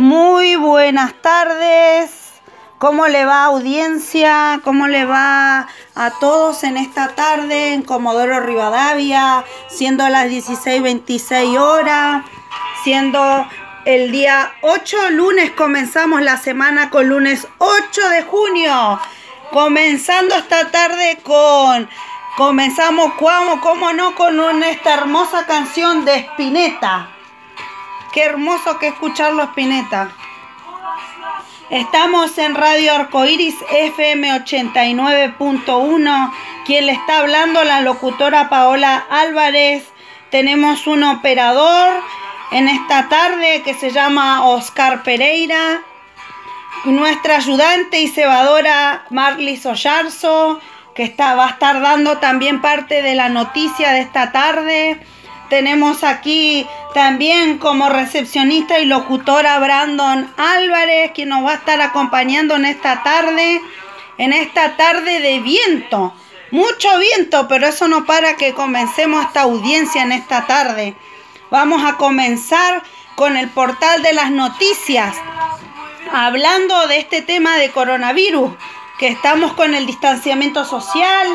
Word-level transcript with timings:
Muy 0.00 0.56
buenas 0.56 1.12
tardes. 1.20 2.10
¿Cómo 2.78 3.06
le 3.06 3.26
va 3.26 3.44
audiencia? 3.44 4.58
¿Cómo 4.64 4.88
le 4.88 5.04
va 5.04 5.68
a 5.94 6.10
todos 6.20 6.64
en 6.64 6.78
esta 6.78 7.08
tarde 7.08 7.74
en 7.74 7.82
Comodoro 7.82 8.40
Rivadavia? 8.40 9.44
Siendo 9.68 10.08
las 10.08 10.30
16:26 10.30 11.58
horas, 11.58 12.24
siendo 12.82 13.46
el 13.84 14.10
día 14.10 14.50
8 14.62 15.10
lunes, 15.10 15.50
comenzamos 15.50 16.22
la 16.22 16.38
semana 16.38 16.88
con 16.88 17.06
lunes 17.06 17.46
8 17.58 18.08
de 18.08 18.22
junio. 18.22 18.98
Comenzando 19.52 20.34
esta 20.34 20.70
tarde 20.70 21.18
con 21.22 21.90
Comenzamos, 22.38 23.12
cómo 23.18 23.92
no, 23.92 24.14
con 24.14 24.62
esta 24.62 24.94
hermosa 24.94 25.44
canción 25.44 26.06
de 26.06 26.20
Spinetta. 26.20 27.19
Qué 28.12 28.24
hermoso 28.24 28.78
que 28.78 28.88
escucharlo, 28.88 29.44
Spinetta. 29.44 30.10
Estamos 31.70 32.36
en 32.38 32.56
Radio 32.56 32.94
Arcoiris 32.94 33.54
FM 33.70 34.32
89.1. 34.44 36.32
Quien 36.66 36.86
le 36.86 36.92
está 36.92 37.18
hablando, 37.18 37.62
la 37.62 37.82
locutora 37.82 38.48
Paola 38.48 39.06
Álvarez. 39.08 39.84
Tenemos 40.30 40.88
un 40.88 41.04
operador 41.04 42.02
en 42.50 42.68
esta 42.68 43.08
tarde 43.08 43.62
que 43.62 43.74
se 43.74 43.90
llama 43.90 44.44
Oscar 44.46 45.04
Pereira. 45.04 45.82
Nuestra 46.84 47.36
ayudante 47.36 48.00
y 48.00 48.08
cebadora 48.08 49.04
Marlis 49.10 49.66
Ollarzo 49.66 50.60
que 50.94 51.04
está, 51.04 51.34
va 51.34 51.46
a 51.46 51.50
estar 51.50 51.80
dando 51.80 52.18
también 52.18 52.60
parte 52.60 53.02
de 53.02 53.14
la 53.14 53.28
noticia 53.28 53.92
de 53.92 54.00
esta 54.00 54.32
tarde. 54.32 55.00
Tenemos 55.50 56.04
aquí 56.04 56.64
también 56.94 57.58
como 57.58 57.88
recepcionista 57.88 58.78
y 58.78 58.86
locutora 58.86 59.58
Brandon 59.58 60.32
Álvarez, 60.36 61.10
quien 61.12 61.30
nos 61.30 61.44
va 61.44 61.50
a 61.50 61.56
estar 61.56 61.80
acompañando 61.80 62.54
en 62.54 62.66
esta 62.66 63.02
tarde, 63.02 63.60
en 64.16 64.32
esta 64.32 64.76
tarde 64.76 65.18
de 65.18 65.40
viento. 65.40 66.14
Mucho 66.52 66.88
viento, 66.98 67.48
pero 67.48 67.66
eso 67.66 67.88
no 67.88 68.04
para 68.04 68.36
que 68.36 68.54
comencemos 68.54 69.24
esta 69.24 69.42
audiencia 69.42 70.02
en 70.02 70.12
esta 70.12 70.46
tarde. 70.46 70.94
Vamos 71.50 71.82
a 71.84 71.96
comenzar 71.96 72.84
con 73.16 73.36
el 73.36 73.48
portal 73.48 74.04
de 74.04 74.12
las 74.12 74.30
noticias, 74.30 75.16
hablando 76.12 76.86
de 76.86 76.98
este 76.98 77.22
tema 77.22 77.56
de 77.56 77.72
coronavirus 77.72 78.52
que 79.00 79.08
estamos 79.08 79.54
con 79.54 79.74
el 79.74 79.84
distanciamiento 79.84 80.64
social. 80.64 81.26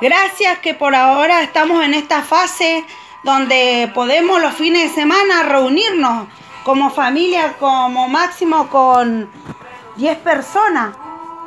Gracias 0.00 0.58
que 0.60 0.72
por 0.72 0.94
ahora 0.94 1.42
estamos 1.42 1.84
en 1.84 1.92
esta 1.92 2.22
fase 2.22 2.84
donde 3.26 3.90
podemos 3.92 4.40
los 4.40 4.54
fines 4.54 4.84
de 4.84 5.02
semana 5.02 5.42
reunirnos 5.42 6.28
como 6.64 6.90
familia, 6.90 7.56
como 7.58 8.08
máximo 8.08 8.68
con 8.68 9.28
10 9.96 10.18
personas. 10.18 10.96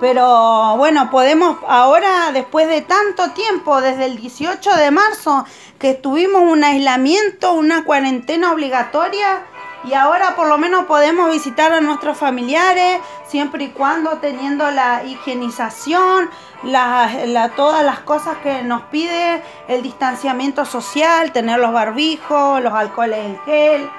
Pero 0.02 0.76
bueno, 0.76 1.10
podemos 1.10 1.58
ahora, 1.68 2.32
después 2.34 2.68
de 2.68 2.82
tanto 2.82 3.32
tiempo, 3.32 3.80
desde 3.80 4.06
el 4.06 4.18
18 4.18 4.76
de 4.76 4.92
marzo, 4.92 5.46
que 5.80 5.94
tuvimos 5.94 6.42
un 6.42 6.66
aislamiento, 6.66 7.54
una 7.54 7.86
cuarentena 7.86 8.52
obligatoria, 8.52 9.46
y 9.86 9.94
ahora 9.94 10.36
por 10.36 10.48
lo 10.48 10.58
menos 10.58 10.86
podemos 10.86 11.32
visitar 11.32 11.72
a 11.72 11.80
nuestros 11.80 12.18
familiares 12.18 13.00
siempre 13.28 13.64
y 13.66 13.70
cuando 13.70 14.18
teniendo 14.18 14.70
la 14.72 15.04
higienización, 15.06 16.30
la, 16.64 17.52
todas 17.56 17.84
las 17.84 18.00
cosas 18.00 18.38
que 18.38 18.64
nos 18.64 18.84
pide 18.84 19.42
el 19.68 19.82
distanciamiento 19.82 20.66
social, 20.66 21.32
tener 21.32 21.60
los 21.60 21.74
barbijos, 21.74 22.62
los 22.62 22.74
alcoholes 22.74 23.26
en 23.26 23.40
gel, 23.46 23.90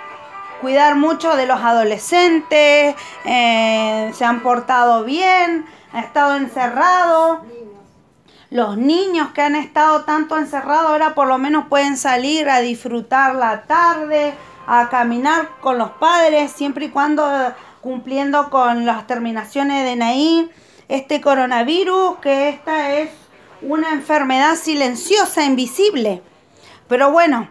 cuidar 0.61 0.97
mucho 0.97 1.37
de 1.37 1.47
los 1.47 1.61
adolescentes, 1.61 2.95
eh, 3.25 4.11
se 4.15 4.25
han 4.25 4.41
portado 4.41 5.05
bien, 5.05 5.67
han 5.93 6.05
estado 6.05 6.37
encerrados. 6.37 7.39
Los 8.51 8.77
niños 8.77 9.29
que 9.29 9.43
han 9.43 9.55
estado 9.55 10.03
tanto 10.03 10.37
encerrados 10.37 10.91
ahora 10.91 11.15
por 11.15 11.29
lo 11.29 11.39
menos 11.39 11.67
pueden 11.69 11.97
salir 11.97 12.51
a 12.51 12.61
disfrutar 12.61 13.37
la 13.37 13.63
tarde, 13.63 14.35
a 14.67 14.89
caminar 14.89 15.49
con 15.61 15.79
los 15.79 15.91
padres, 15.93 16.51
siempre 16.51 16.87
y 16.87 16.91
cuando 16.91 17.25
cumpliendo 17.81 18.51
con 18.51 18.85
las 18.85 19.07
terminaciones 19.07 19.85
de 19.85 19.97
NAI, 19.97 20.51
este 20.91 21.21
coronavirus, 21.21 22.19
que 22.19 22.49
esta 22.49 22.95
es 22.97 23.11
una 23.63 23.93
enfermedad 23.93 24.57
silenciosa, 24.57 25.45
invisible. 25.45 26.21
Pero 26.89 27.13
bueno, 27.13 27.49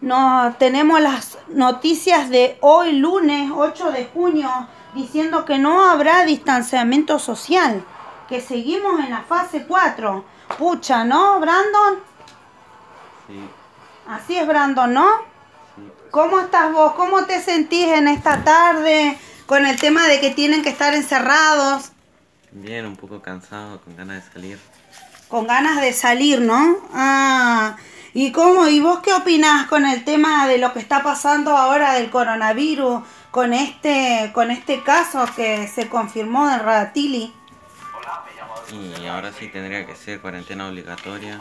no, 0.00 0.54
tenemos 0.58 0.98
las 1.00 1.38
noticias 1.48 2.30
de 2.30 2.56
hoy, 2.62 2.92
lunes 2.92 3.50
8 3.54 3.92
de 3.92 4.06
junio, 4.06 4.48
diciendo 4.94 5.44
que 5.44 5.58
no 5.58 5.84
habrá 5.84 6.24
distanciamiento 6.24 7.18
social, 7.18 7.84
que 8.28 8.40
seguimos 8.40 8.98
en 9.00 9.10
la 9.10 9.20
fase 9.20 9.66
4. 9.66 10.24
Pucha, 10.56 11.04
¿no, 11.04 11.38
Brandon? 11.38 12.00
Sí. 13.26 13.40
Así 14.08 14.36
es, 14.36 14.46
Brandon, 14.46 14.94
¿no? 14.94 15.06
¿Cómo 16.10 16.40
estás 16.40 16.72
vos? 16.72 16.92
¿Cómo 16.94 17.24
te 17.26 17.40
sentís 17.40 17.88
en 17.88 18.08
esta 18.08 18.42
tarde 18.42 19.18
con 19.50 19.66
el 19.66 19.80
tema 19.80 20.06
de 20.06 20.20
que 20.20 20.30
tienen 20.30 20.62
que 20.62 20.68
estar 20.68 20.94
encerrados? 20.94 21.90
Bien, 22.52 22.86
un 22.86 22.94
poco 22.94 23.20
cansado, 23.20 23.80
con 23.80 23.96
ganas 23.96 24.24
de 24.24 24.32
salir. 24.32 24.58
Con 25.26 25.48
ganas 25.48 25.80
de 25.80 25.92
salir, 25.92 26.40
¿no? 26.40 26.78
Ah, 26.94 27.76
¿y 28.14 28.30
cómo? 28.30 28.68
¿Y 28.68 28.78
vos 28.78 29.00
qué 29.00 29.12
opinás 29.12 29.66
con 29.66 29.86
el 29.86 30.04
tema 30.04 30.46
de 30.46 30.58
lo 30.58 30.72
que 30.72 30.78
está 30.78 31.02
pasando 31.02 31.56
ahora 31.56 31.94
del 31.94 32.10
coronavirus, 32.10 33.02
con 33.32 33.52
este, 33.52 34.30
con 34.32 34.52
este 34.52 34.84
caso 34.84 35.26
que 35.34 35.66
se 35.66 35.88
confirmó 35.88 36.46
de 36.46 36.58
Radatili? 36.58 37.34
Y 38.70 39.06
ahora 39.08 39.32
sí 39.32 39.48
tendría 39.48 39.84
que 39.84 39.96
ser 39.96 40.20
cuarentena 40.20 40.68
obligatoria. 40.68 41.40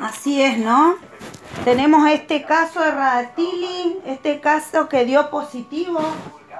Así 0.00 0.42
es, 0.42 0.58
¿no? 0.58 0.96
Tenemos 1.64 2.08
este 2.08 2.42
caso 2.42 2.80
de 2.80 2.90
Radatili, 2.90 4.00
este 4.04 4.40
caso 4.40 4.88
que 4.88 5.04
dio 5.04 5.30
positivo, 5.30 6.00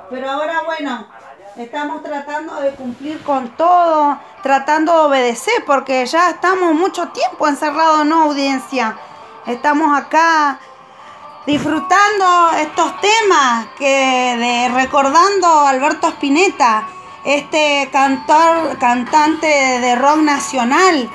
pero 0.09 0.31
ahora 0.31 0.63
bueno, 0.65 1.09
estamos 1.57 2.05
tratando 2.05 2.61
de 2.61 2.71
cumplir 2.71 3.21
con 3.25 3.49
todo, 3.57 4.17
tratando 4.45 4.93
de 4.93 5.01
obedecer, 5.01 5.65
porque 5.67 6.07
ya 6.07 6.31
estamos 6.31 6.75
mucho 6.75 7.09
tiempo 7.09 7.49
encerrados, 7.49 8.07
¿no, 8.07 8.23
audiencia? 8.23 8.97
Estamos 9.47 9.99
acá 9.99 10.61
disfrutando 11.47 12.53
estos 12.59 13.01
temas 13.01 13.67
que 13.77 14.37
de 14.39 14.69
recordando 14.73 15.49
Alberto 15.67 16.11
Spinetta, 16.11 16.87
este 17.25 17.89
cantor, 17.91 18.79
cantante 18.79 19.49
de 19.49 19.97
rock 19.97 20.19
nacional 20.19 21.11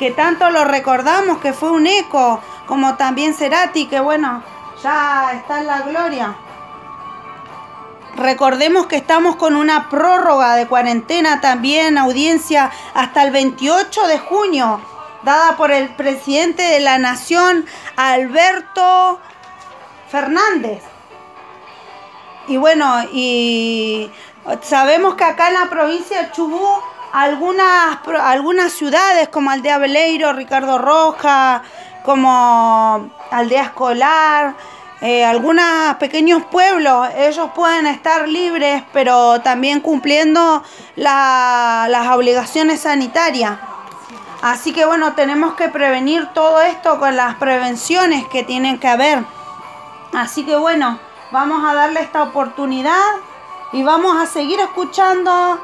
que 0.00 0.10
tanto 0.12 0.48
lo 0.50 0.64
recordamos, 0.64 1.38
que 1.38 1.52
fue 1.52 1.70
un 1.70 1.86
eco, 1.86 2.40
como 2.70 2.94
también 2.94 3.34
Cerati, 3.34 3.88
que 3.88 3.98
bueno, 3.98 4.44
ya 4.80 5.32
está 5.34 5.58
en 5.58 5.66
la 5.66 5.80
gloria. 5.82 6.36
Recordemos 8.14 8.86
que 8.86 8.94
estamos 8.94 9.34
con 9.34 9.56
una 9.56 9.88
prórroga 9.88 10.54
de 10.54 10.68
cuarentena 10.68 11.40
también, 11.40 11.98
audiencia, 11.98 12.70
hasta 12.94 13.24
el 13.24 13.32
28 13.32 14.06
de 14.06 14.18
junio, 14.20 14.80
dada 15.24 15.56
por 15.56 15.72
el 15.72 15.88
presidente 15.96 16.62
de 16.62 16.78
la 16.78 16.98
Nación, 16.98 17.66
Alberto 17.96 19.20
Fernández. 20.08 20.84
Y 22.46 22.56
bueno, 22.56 23.02
y 23.12 24.12
sabemos 24.62 25.16
que 25.16 25.24
acá 25.24 25.48
en 25.48 25.54
la 25.54 25.68
provincia 25.68 26.22
de 26.22 26.30
Chubú 26.30 26.68
algunas, 27.12 27.98
algunas 28.20 28.72
ciudades 28.72 29.28
como 29.28 29.50
Aldea 29.50 29.78
Veleiro, 29.78 30.32
Ricardo 30.32 30.78
Roja, 30.78 31.62
como 32.04 33.10
Aldea 33.30 33.62
Escolar, 33.62 34.54
eh, 35.00 35.24
algunos 35.24 35.94
pequeños 35.98 36.44
pueblos, 36.44 37.08
ellos 37.16 37.50
pueden 37.54 37.86
estar 37.86 38.28
libres, 38.28 38.82
pero 38.92 39.40
también 39.40 39.80
cumpliendo 39.80 40.62
las 40.96 42.08
obligaciones 42.08 42.80
sanitarias. 42.80 43.58
Así 44.42 44.72
que 44.72 44.84
bueno, 44.84 45.14
tenemos 45.14 45.54
que 45.54 45.68
prevenir 45.68 46.26
todo 46.34 46.60
esto 46.60 46.98
con 46.98 47.16
las 47.16 47.36
prevenciones 47.36 48.26
que 48.28 48.42
tienen 48.42 48.78
que 48.78 48.88
haber. 48.88 49.24
Así 50.12 50.44
que 50.44 50.56
bueno, 50.56 50.98
vamos 51.30 51.64
a 51.64 51.74
darle 51.74 52.00
esta 52.00 52.22
oportunidad 52.22 53.00
y 53.72 53.82
vamos 53.82 54.16
a 54.20 54.26
seguir 54.26 54.60
escuchando 54.60 55.60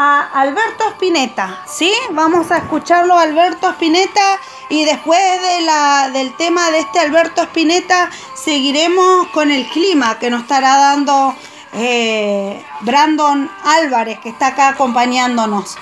a 0.00 0.28
Alberto 0.32 0.84
Spinetta, 0.90 1.64
¿sí? 1.66 1.92
Vamos 2.12 2.52
a 2.52 2.58
escucharlo 2.58 3.18
Alberto 3.18 3.68
Spinetta 3.70 4.38
y 4.68 4.84
después 4.84 5.20
de 5.42 5.62
la, 5.62 6.10
del 6.12 6.36
tema 6.36 6.70
de 6.70 6.78
este 6.78 7.00
Alberto 7.00 7.42
Spinetta 7.42 8.08
seguiremos 8.36 9.26
con 9.30 9.50
el 9.50 9.68
clima 9.68 10.16
que 10.20 10.30
nos 10.30 10.42
estará 10.42 10.76
dando 10.76 11.34
eh, 11.72 12.64
Brandon 12.82 13.50
Álvarez 13.64 14.20
que 14.20 14.28
está 14.28 14.48
acá 14.48 14.68
acompañándonos. 14.68 15.76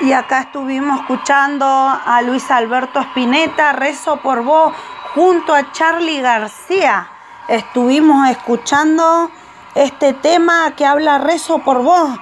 Y 0.00 0.12
acá 0.12 0.42
estuvimos 0.42 1.00
escuchando 1.00 1.66
a 1.66 2.22
Luis 2.22 2.48
Alberto 2.52 3.00
Spinetta, 3.00 3.72
Rezo 3.72 4.18
por 4.18 4.44
vos, 4.44 4.72
junto 5.14 5.52
a 5.52 5.72
Charlie 5.72 6.20
García. 6.20 7.10
Estuvimos 7.48 8.30
escuchando 8.30 9.28
este 9.74 10.12
tema 10.12 10.76
que 10.76 10.86
habla 10.86 11.18
Rezo 11.18 11.58
por 11.58 11.82
vos, 11.82 12.16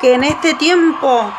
que 0.00 0.14
en 0.14 0.24
este 0.24 0.54
tiempo 0.54 1.32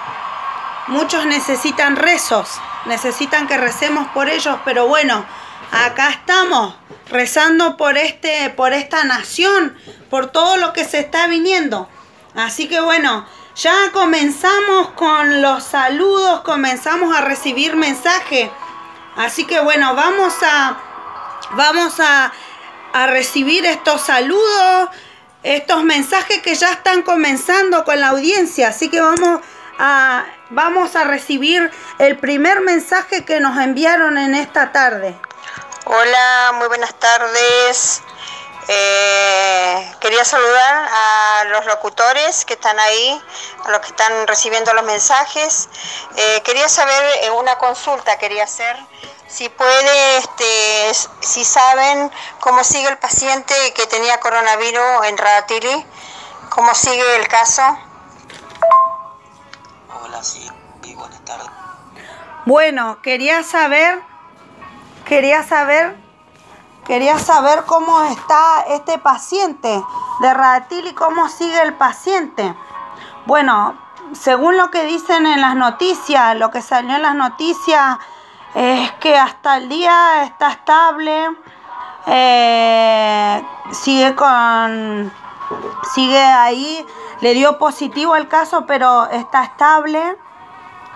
muchos 0.87 1.25
necesitan 1.25 1.97
rezos, 1.97 2.61
necesitan 2.85 3.45
que 3.45 3.57
recemos 3.57 4.07
por 4.09 4.29
ellos, 4.29 4.57
pero 4.63 4.87
bueno, 4.87 5.25
acá 5.71 6.09
estamos 6.09 6.75
rezando 7.09 7.75
por 7.75 7.97
este 7.97 8.49
por 8.51 8.71
esta 8.71 9.03
nación, 9.03 9.75
por 10.09 10.27
todo 10.27 10.55
lo 10.55 10.71
que 10.71 10.85
se 10.85 10.99
está 10.99 11.27
viniendo. 11.27 11.89
Así 12.33 12.69
que 12.69 12.79
bueno, 12.79 13.25
ya 13.55 13.91
comenzamos 13.93 14.89
con 14.91 15.41
los 15.41 15.63
saludos, 15.63 16.41
comenzamos 16.41 17.15
a 17.15 17.21
recibir 17.21 17.75
mensajes. 17.75 18.49
Así 19.15 19.45
que 19.45 19.59
bueno, 19.61 19.95
vamos 19.95 20.33
a, 20.43 20.77
vamos 21.51 21.99
a, 21.99 22.33
a 22.93 23.07
recibir 23.07 23.65
estos 23.65 24.01
saludos, 24.01 24.89
estos 25.43 25.83
mensajes 25.83 26.41
que 26.41 26.55
ya 26.55 26.71
están 26.71 27.01
comenzando 27.01 27.85
con 27.85 27.99
la 28.01 28.09
audiencia. 28.09 28.69
Así 28.69 28.89
que 28.89 28.99
vamos 28.99 29.39
a, 29.79 30.25
vamos 30.49 30.95
a 30.97 31.05
recibir 31.05 31.71
el 31.99 32.17
primer 32.17 32.59
mensaje 32.61 33.23
que 33.23 33.39
nos 33.39 33.57
enviaron 33.57 34.17
en 34.17 34.35
esta 34.35 34.73
tarde. 34.73 35.17
Hola, 35.85 36.53
muy 36.57 36.67
buenas 36.67 36.93
tardes. 36.95 38.01
Eh, 38.67 39.93
quería 39.99 40.25
saludar 40.25 40.89
a 40.91 41.43
los 41.49 41.65
locutores 41.65 42.45
que 42.45 42.53
están 42.53 42.79
ahí, 42.79 43.21
a 43.63 43.71
los 43.71 43.81
que 43.81 43.87
están 43.87 44.27
recibiendo 44.27 44.73
los 44.73 44.83
mensajes. 44.83 45.69
Eh, 46.15 46.41
quería 46.43 46.67
saber 46.67 47.03
eh, 47.21 47.31
una 47.31 47.57
consulta, 47.57 48.17
quería 48.17 48.43
hacer, 48.45 48.75
si 49.27 49.49
puede, 49.49 50.17
este, 50.17 50.91
si 51.21 51.45
saben 51.45 52.11
cómo 52.39 52.63
sigue 52.63 52.87
el 52.87 52.97
paciente 52.97 53.53
que 53.75 53.85
tenía 53.87 54.19
coronavirus 54.19 55.05
en 55.05 55.17
Radatili, 55.17 55.85
cómo 56.49 56.73
sigue 56.73 57.15
el 57.17 57.27
caso. 57.27 57.61
Hola, 60.01 60.23
sí, 60.23 60.49
buenas 60.95 61.23
tardes. 61.25 61.47
Bueno, 62.45 63.01
quería 63.01 63.43
saber, 63.43 64.01
quería 65.05 65.43
saber 65.43 66.04
Quería 66.85 67.17
saber 67.17 67.65
cómo 67.65 68.03
está 68.03 68.61
este 68.69 68.99
paciente 68.99 69.83
de 70.19 70.33
Ratil 70.33 70.85
y 70.85 70.93
cómo 70.93 71.27
sigue 71.29 71.59
el 71.63 71.73
paciente. 71.73 72.55
Bueno, 73.25 73.75
según 74.13 74.55
lo 74.55 74.69
que 74.69 74.85
dicen 74.85 75.25
en 75.25 75.41
las 75.41 75.55
noticias, 75.55 76.37
lo 76.37 76.51
que 76.51 76.61
salió 76.61 76.95
en 76.95 77.01
las 77.01 77.15
noticias 77.15 77.97
es 78.53 78.91
que 78.93 79.17
hasta 79.17 79.57
el 79.57 79.67
día 79.67 80.23
está 80.23 80.51
estable, 80.51 81.27
eh, 82.05 83.43
sigue 83.71 84.13
con, 84.13 85.11
sigue 85.95 86.23
ahí, 86.23 86.85
le 87.21 87.33
dio 87.33 87.57
positivo 87.57 88.15
el 88.15 88.27
caso, 88.27 88.65
pero 88.67 89.07
está 89.09 89.43
estable. 89.43 90.17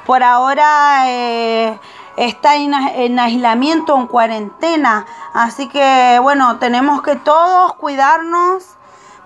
Por 0.06 0.24
ahora 0.24 1.04
eh, 1.08 1.80
está 2.20 2.58
en, 2.58 3.18
aislamiento, 3.18 3.98
en 3.98 4.08
cuarentena. 4.08 5.06
Así 5.34 5.70
que 5.70 6.20
bueno, 6.22 6.58
tenemos 6.60 7.02
que 7.02 7.16
todos 7.16 7.76
cuidarnos, 7.76 8.76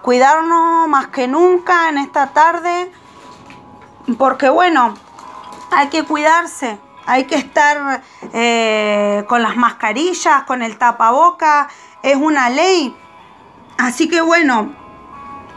cuidarnos 0.04 0.88
más 0.88 1.08
que 1.08 1.28
nunca 1.28 1.90
en 1.90 1.98
esta 1.98 2.28
tarde, 2.28 2.92
porque 4.18 4.48
bueno, 4.48 4.94
hay 5.72 5.88
que 5.88 6.04
cuidarse, 6.04 6.78
hay 7.08 7.26
que 7.26 7.36
estar 7.36 8.04
eh, 8.32 9.26
con 9.28 9.42
las 9.42 9.56
mascarillas, 9.56 10.44
con 10.44 10.62
el 10.62 10.78
tapaboca, 10.78 11.70
es 12.04 12.16
una 12.16 12.50
ley. 12.52 12.96
Así 13.80 14.08
que 14.08 14.22
bueno, 14.22 14.72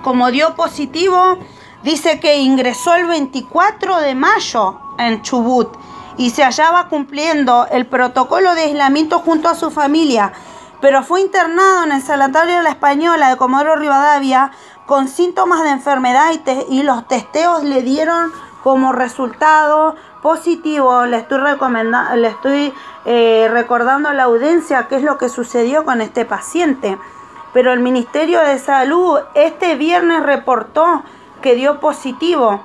como 0.03 0.31
dio 0.31 0.55
positivo, 0.55 1.39
dice 1.83 2.19
que 2.19 2.39
ingresó 2.39 2.95
el 2.95 3.07
24 3.07 4.01
de 4.01 4.15
mayo 4.15 4.81
en 4.97 5.21
Chubut 5.21 5.77
y 6.17 6.31
se 6.31 6.45
hallaba 6.45 6.89
cumpliendo 6.89 7.67
el 7.71 7.87
protocolo 7.87 8.55
de 8.55 8.63
aislamiento 8.63 9.19
junto 9.19 9.49
a 9.49 9.55
su 9.55 9.71
familia, 9.71 10.33
pero 10.81 11.03
fue 11.03 11.21
internado 11.21 11.85
en 11.85 11.93
el 11.93 12.03
sanatorio 12.03 12.57
de 12.57 12.63
la 12.63 12.71
Española 12.71 13.31
de 13.31 13.37
Comodoro 13.37 13.77
Rivadavia 13.77 14.51
con 14.87 15.09
síntomas 15.09 15.63
de 15.65 15.71
enfermedad 15.71 16.31
y, 16.69 16.83
los 16.83 17.07
testeos 17.09 17.65
le 17.65 17.83
dieron 17.83 18.33
como 18.63 18.93
resultado 18.93 19.97
positivo. 20.23 21.07
Le 21.07 21.19
estoy, 21.19 21.41
le 22.17 22.29
estoy 22.29 22.73
eh, 23.05 23.49
recordando 23.51 24.09
a 24.09 24.15
la 24.15 24.25
audiencia 24.25 24.87
qué 24.89 24.97
es 24.97 25.03
lo 25.03 25.19
que 25.19 25.29
sucedió 25.29 25.85
con 25.85 26.01
este 26.01 26.25
paciente. 26.25 26.99
Pero 27.53 27.73
el 27.73 27.81
Ministerio 27.81 28.41
de 28.41 28.59
Salud 28.59 29.19
este 29.35 29.75
viernes 29.77 30.23
reportó 30.23 31.03
que 31.43 31.55
dio 31.55 31.81
positivo 31.81 32.63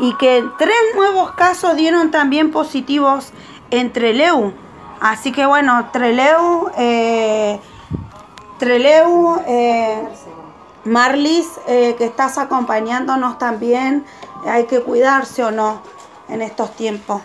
y 0.00 0.14
que 0.16 0.44
tres 0.58 0.76
nuevos 0.94 1.32
casos 1.32 1.76
dieron 1.76 2.10
también 2.10 2.50
positivos 2.50 3.32
en 3.70 3.92
Treleu. 3.92 4.52
Así 5.00 5.32
que 5.32 5.46
bueno, 5.46 5.90
Treleu, 5.92 6.70
eh, 6.76 7.60
Treleu, 8.58 9.42
eh, 9.46 10.08
Marlis, 10.84 11.46
eh, 11.66 11.94
que 11.98 12.06
estás 12.06 12.38
acompañándonos 12.38 13.38
también, 13.38 14.04
hay 14.46 14.66
que 14.66 14.80
cuidarse 14.80 15.44
o 15.44 15.50
no 15.50 15.82
en 16.28 16.42
estos 16.42 16.74
tiempos. 16.74 17.22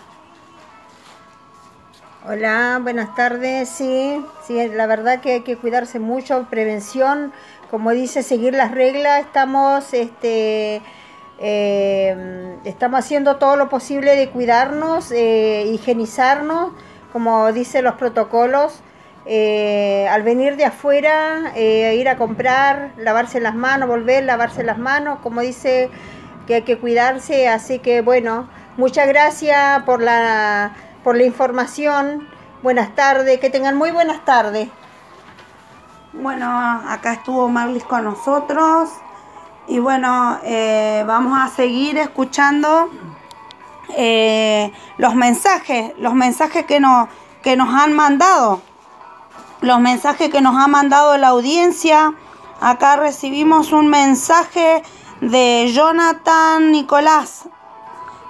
Hola, 2.26 2.78
buenas 2.82 3.14
tardes. 3.14 3.68
Sí, 3.68 4.24
sí, 4.46 4.68
la 4.68 4.86
verdad 4.86 5.20
que 5.20 5.32
hay 5.32 5.40
que 5.42 5.58
cuidarse 5.58 5.98
mucho, 5.98 6.46
prevención, 6.48 7.32
como 7.70 7.90
dice, 7.90 8.22
seguir 8.22 8.54
las 8.54 8.70
reglas. 8.70 9.20
Estamos, 9.20 9.92
este, 9.92 10.80
eh, 11.38 12.56
estamos 12.64 13.00
haciendo 13.00 13.36
todo 13.36 13.56
lo 13.56 13.68
posible 13.68 14.16
de 14.16 14.30
cuidarnos, 14.30 15.10
eh, 15.12 15.64
higienizarnos, 15.72 16.72
como 17.12 17.52
dicen 17.52 17.84
los 17.84 17.94
protocolos. 17.94 18.80
Eh, 19.26 20.06
al 20.10 20.22
venir 20.22 20.56
de 20.56 20.66
afuera, 20.66 21.52
eh, 21.54 21.96
ir 21.98 22.08
a 22.10 22.16
comprar, 22.16 22.92
lavarse 22.98 23.40
las 23.40 23.54
manos, 23.54 23.88
volver, 23.88 24.22
lavarse 24.24 24.62
las 24.62 24.76
manos, 24.76 25.18
como 25.20 25.40
dice 25.40 25.90
que 26.46 26.56
hay 26.56 26.62
que 26.62 26.78
cuidarse. 26.78 27.48
Así 27.48 27.78
que 27.78 28.02
bueno, 28.02 28.48
muchas 28.76 29.08
gracias 29.08 29.82
por 29.84 30.02
la, 30.02 30.72
por 31.02 31.16
la 31.16 31.24
información. 31.24 32.28
Buenas 32.62 32.94
tardes, 32.94 33.40
que 33.40 33.50
tengan 33.50 33.76
muy 33.76 33.90
buenas 33.90 34.24
tardes. 34.24 34.68
Bueno, 36.12 36.46
acá 36.88 37.14
estuvo 37.14 37.48
Marlis 37.48 37.84
con 37.84 38.04
nosotros. 38.04 38.90
Y 39.66 39.78
bueno, 39.78 40.38
eh, 40.42 41.04
vamos 41.06 41.38
a 41.40 41.48
seguir 41.48 41.96
escuchando 41.96 42.90
eh, 43.96 44.72
los 44.98 45.14
mensajes, 45.14 45.92
los 45.98 46.14
mensajes 46.14 46.66
que 46.66 46.80
nos, 46.80 47.08
que 47.42 47.56
nos 47.56 47.72
han 47.72 47.94
mandado, 47.94 48.60
los 49.62 49.80
mensajes 49.80 50.30
que 50.30 50.42
nos 50.42 50.56
ha 50.56 50.66
mandado 50.66 51.16
la 51.16 51.28
audiencia. 51.28 52.12
Acá 52.60 52.96
recibimos 52.96 53.72
un 53.72 53.88
mensaje 53.88 54.82
de 55.20 55.70
Jonathan 55.72 56.70
Nicolás. 56.70 57.44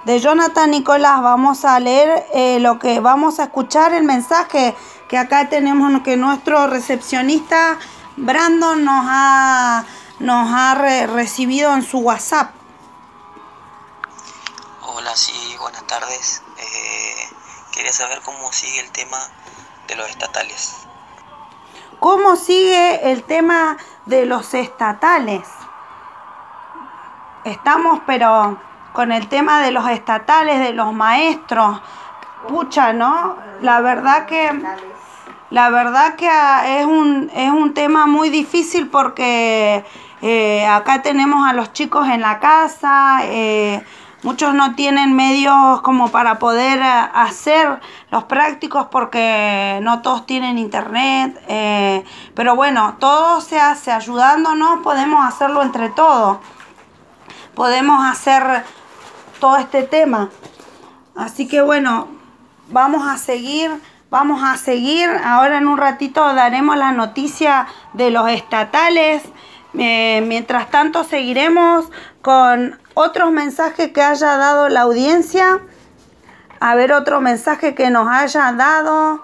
De 0.05 0.19
Jonathan 0.19 0.71
Nicolás, 0.71 1.21
vamos 1.21 1.65
a 1.65 1.79
leer 1.79 2.27
eh, 2.33 2.59
lo 2.59 2.79
que 2.79 2.99
vamos 2.99 3.39
a 3.39 3.45
escuchar 3.45 3.93
el 3.93 4.03
mensaje 4.03 4.75
que 5.09 5.17
acá 5.17 5.49
tenemos 5.49 6.01
que 6.01 6.15
nuestro 6.15 6.67
recepcionista 6.67 7.77
Brandon 8.17 8.85
nos 8.85 9.05
ha 9.07 9.83
nos 10.19 10.47
ha 10.51 10.75
recibido 11.07 11.73
en 11.73 11.83
su 11.83 11.99
WhatsApp. 11.99 12.51
Hola, 14.81 15.15
sí, 15.15 15.55
buenas 15.59 15.85
tardes. 15.87 16.41
Eh, 16.57 17.29
quería 17.73 17.91
saber 17.91 18.21
cómo 18.23 18.51
sigue 18.51 18.79
el 18.79 18.91
tema 18.91 19.17
de 19.87 19.95
los 19.95 20.09
estatales. 20.09 20.87
¿Cómo 21.99 22.35
sigue 22.35 23.11
el 23.11 23.23
tema 23.23 23.77
de 24.05 24.25
los 24.25 24.53
estatales? 24.53 25.47
Estamos, 27.43 28.01
pero 28.05 28.59
con 28.93 29.11
el 29.11 29.27
tema 29.27 29.61
de 29.61 29.71
los 29.71 29.87
estatales, 29.89 30.59
de 30.59 30.73
los 30.73 30.93
maestros. 30.93 31.81
Pucha, 32.47 32.93
¿no? 32.93 33.37
La 33.61 33.81
verdad 33.81 34.25
que 34.25 34.51
la 35.51 35.69
verdad 35.69 36.15
que 36.15 36.27
ah, 36.27 36.79
es 36.79 36.85
un, 36.85 37.29
es 37.33 37.51
un 37.51 37.73
tema 37.73 38.07
muy 38.07 38.29
difícil 38.29 38.89
porque 38.89 39.85
eh, 40.21 40.65
acá 40.65 41.01
tenemos 41.01 41.47
a 41.47 41.53
los 41.53 41.73
chicos 41.73 42.07
en 42.07 42.21
la 42.21 42.39
casa, 42.39 43.19
eh, 43.23 43.83
muchos 44.23 44.53
no 44.53 44.75
tienen 44.75 45.15
medios 45.15 45.81
como 45.81 46.09
para 46.09 46.39
poder 46.39 46.79
eh, 46.79 47.09
hacer 47.13 47.79
los 48.11 48.23
prácticos 48.23 48.87
porque 48.89 49.79
no 49.81 50.01
todos 50.01 50.25
tienen 50.25 50.57
internet, 50.57 51.39
pero 52.33 52.55
bueno, 52.55 52.95
todo 52.99 53.41
se 53.41 53.59
hace 53.59 53.91
ayudándonos, 53.91 54.79
podemos 54.81 55.25
hacerlo 55.25 55.61
entre 55.61 55.89
todos, 55.89 56.37
podemos 57.53 58.05
hacer 58.05 58.63
todo 59.39 59.57
este 59.57 59.83
tema. 59.83 60.29
Así 61.15 61.47
que 61.47 61.61
bueno, 61.61 62.07
vamos 62.69 63.07
a 63.07 63.17
seguir, 63.17 63.71
vamos 64.09 64.43
a 64.43 64.57
seguir. 64.57 65.09
Ahora 65.23 65.57
en 65.57 65.67
un 65.67 65.77
ratito 65.77 66.33
daremos 66.33 66.77
la 66.77 66.91
noticia 66.91 67.67
de 67.93 68.11
los 68.11 68.29
estatales. 68.29 69.23
Eh, 69.77 70.21
mientras 70.25 70.71
tanto 70.71 71.03
seguiremos 71.03 71.87
con 72.21 72.79
otros 72.93 73.31
mensajes 73.31 73.91
que 73.91 74.01
haya 74.01 74.37
dado 74.37 74.69
la 74.69 74.81
audiencia. 74.81 75.59
A 76.61 76.75
ver 76.75 76.93
otro 76.93 77.19
mensaje 77.19 77.75
que 77.75 77.89
nos 77.89 78.07
haya 78.09 78.53
dado. 78.53 79.21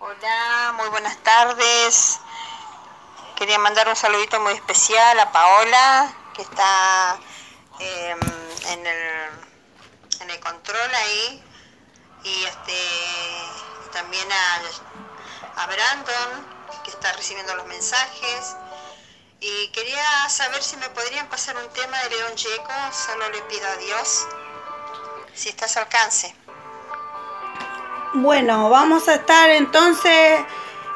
Hola, 0.00 0.74
muy 0.76 0.88
buenas 0.88 1.16
tardes. 1.18 2.20
Quería 3.36 3.58
mandar 3.58 3.88
un 3.88 3.96
saludito 3.96 4.40
muy 4.40 4.52
especial 4.54 5.20
a 5.20 5.30
Paola, 5.30 6.12
que 6.34 6.42
está 6.42 7.18
em, 7.78 8.18
en, 8.70 8.86
el, 8.86 9.30
en 10.22 10.30
el 10.30 10.40
control 10.40 10.94
ahí. 10.94 11.44
Y 12.24 12.44
este 12.44 12.72
también 13.92 14.26
a, 14.30 14.60
a 15.56 15.66
Brandon, 15.66 16.46
que 16.84 16.90
está 16.90 17.12
recibiendo 17.12 17.54
los 17.56 17.66
mensajes. 17.66 18.56
Y 19.40 19.68
quería 19.68 20.28
saber 20.28 20.62
si 20.62 20.76
me 20.76 20.88
podrían 20.90 21.26
pasar 21.28 21.56
un 21.56 21.68
tema 21.70 21.98
de 22.04 22.10
León 22.10 22.34
Checo, 22.34 22.72
solo 22.92 23.28
le 23.30 23.42
pido 23.42 23.66
a 23.66 23.76
Dios, 23.76 24.26
si 25.34 25.48
estás 25.50 25.76
al 25.76 25.84
alcance. 25.84 26.34
Bueno, 28.14 28.70
vamos 28.70 29.08
a 29.08 29.16
estar 29.16 29.50
entonces. 29.50 30.40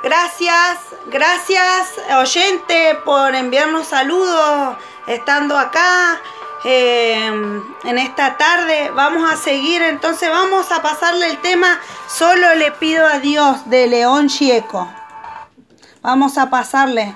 Gracias, 0.02 0.78
gracias 1.06 1.88
oyente 2.16 2.94
por 3.04 3.34
enviarnos 3.34 3.86
saludos 3.88 4.78
estando 5.06 5.58
acá 5.58 6.18
eh, 6.64 7.62
en 7.84 7.98
esta 7.98 8.36
tarde. 8.36 8.90
Vamos 8.94 9.30
a 9.30 9.36
seguir, 9.36 9.82
entonces 9.82 10.28
vamos 10.28 10.70
a 10.72 10.82
pasarle 10.82 11.30
el 11.30 11.38
tema 11.38 11.80
Solo 12.08 12.54
le 12.56 12.72
pido 12.72 13.06
a 13.06 13.18
Dios 13.18 13.68
de 13.70 13.86
León 13.86 14.28
Chieco. 14.28 14.88
Vamos 16.02 16.38
a 16.38 16.50
pasarle. 16.50 17.14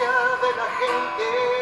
De 0.00 0.56
la 0.56 0.66
gente. 0.78 1.59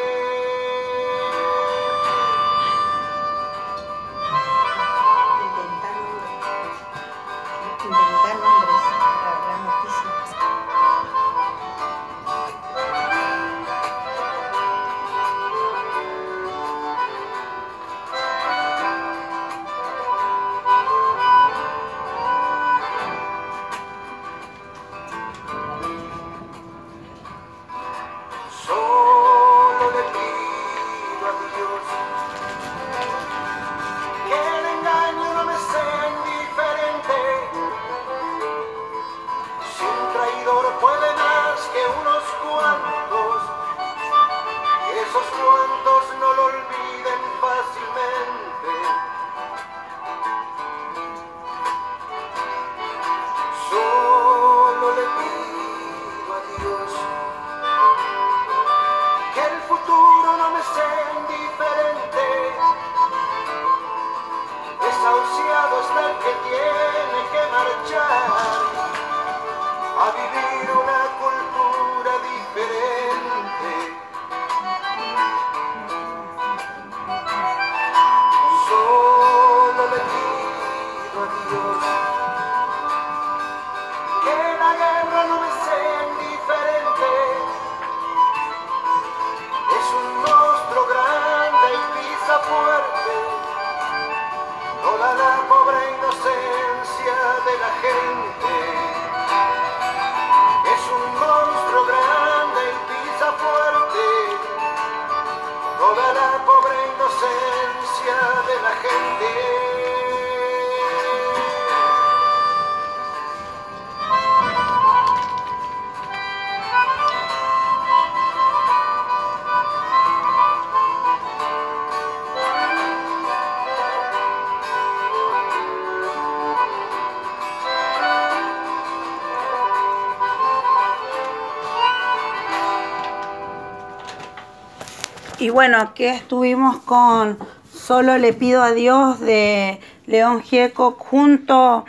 Y 135.40 135.50
bueno, 135.50 135.78
aquí 135.78 136.04
estuvimos 136.04 136.78
con 136.78 137.38
Solo 137.72 138.18
le 138.18 138.32
pido 138.32 138.60
a 138.60 138.72
Dios 138.72 139.20
de 139.20 139.80
León 140.06 140.42
Gieco 140.42 140.96
junto 140.98 141.84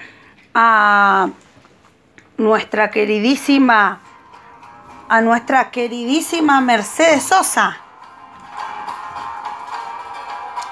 a 0.54 1.30
nuestra 2.38 2.92
queridísima 2.92 4.02
a 5.10 5.22
nuestra 5.22 5.72
queridísima 5.72 6.62
Mercedes 6.62 7.24
Sosa. 7.24 7.78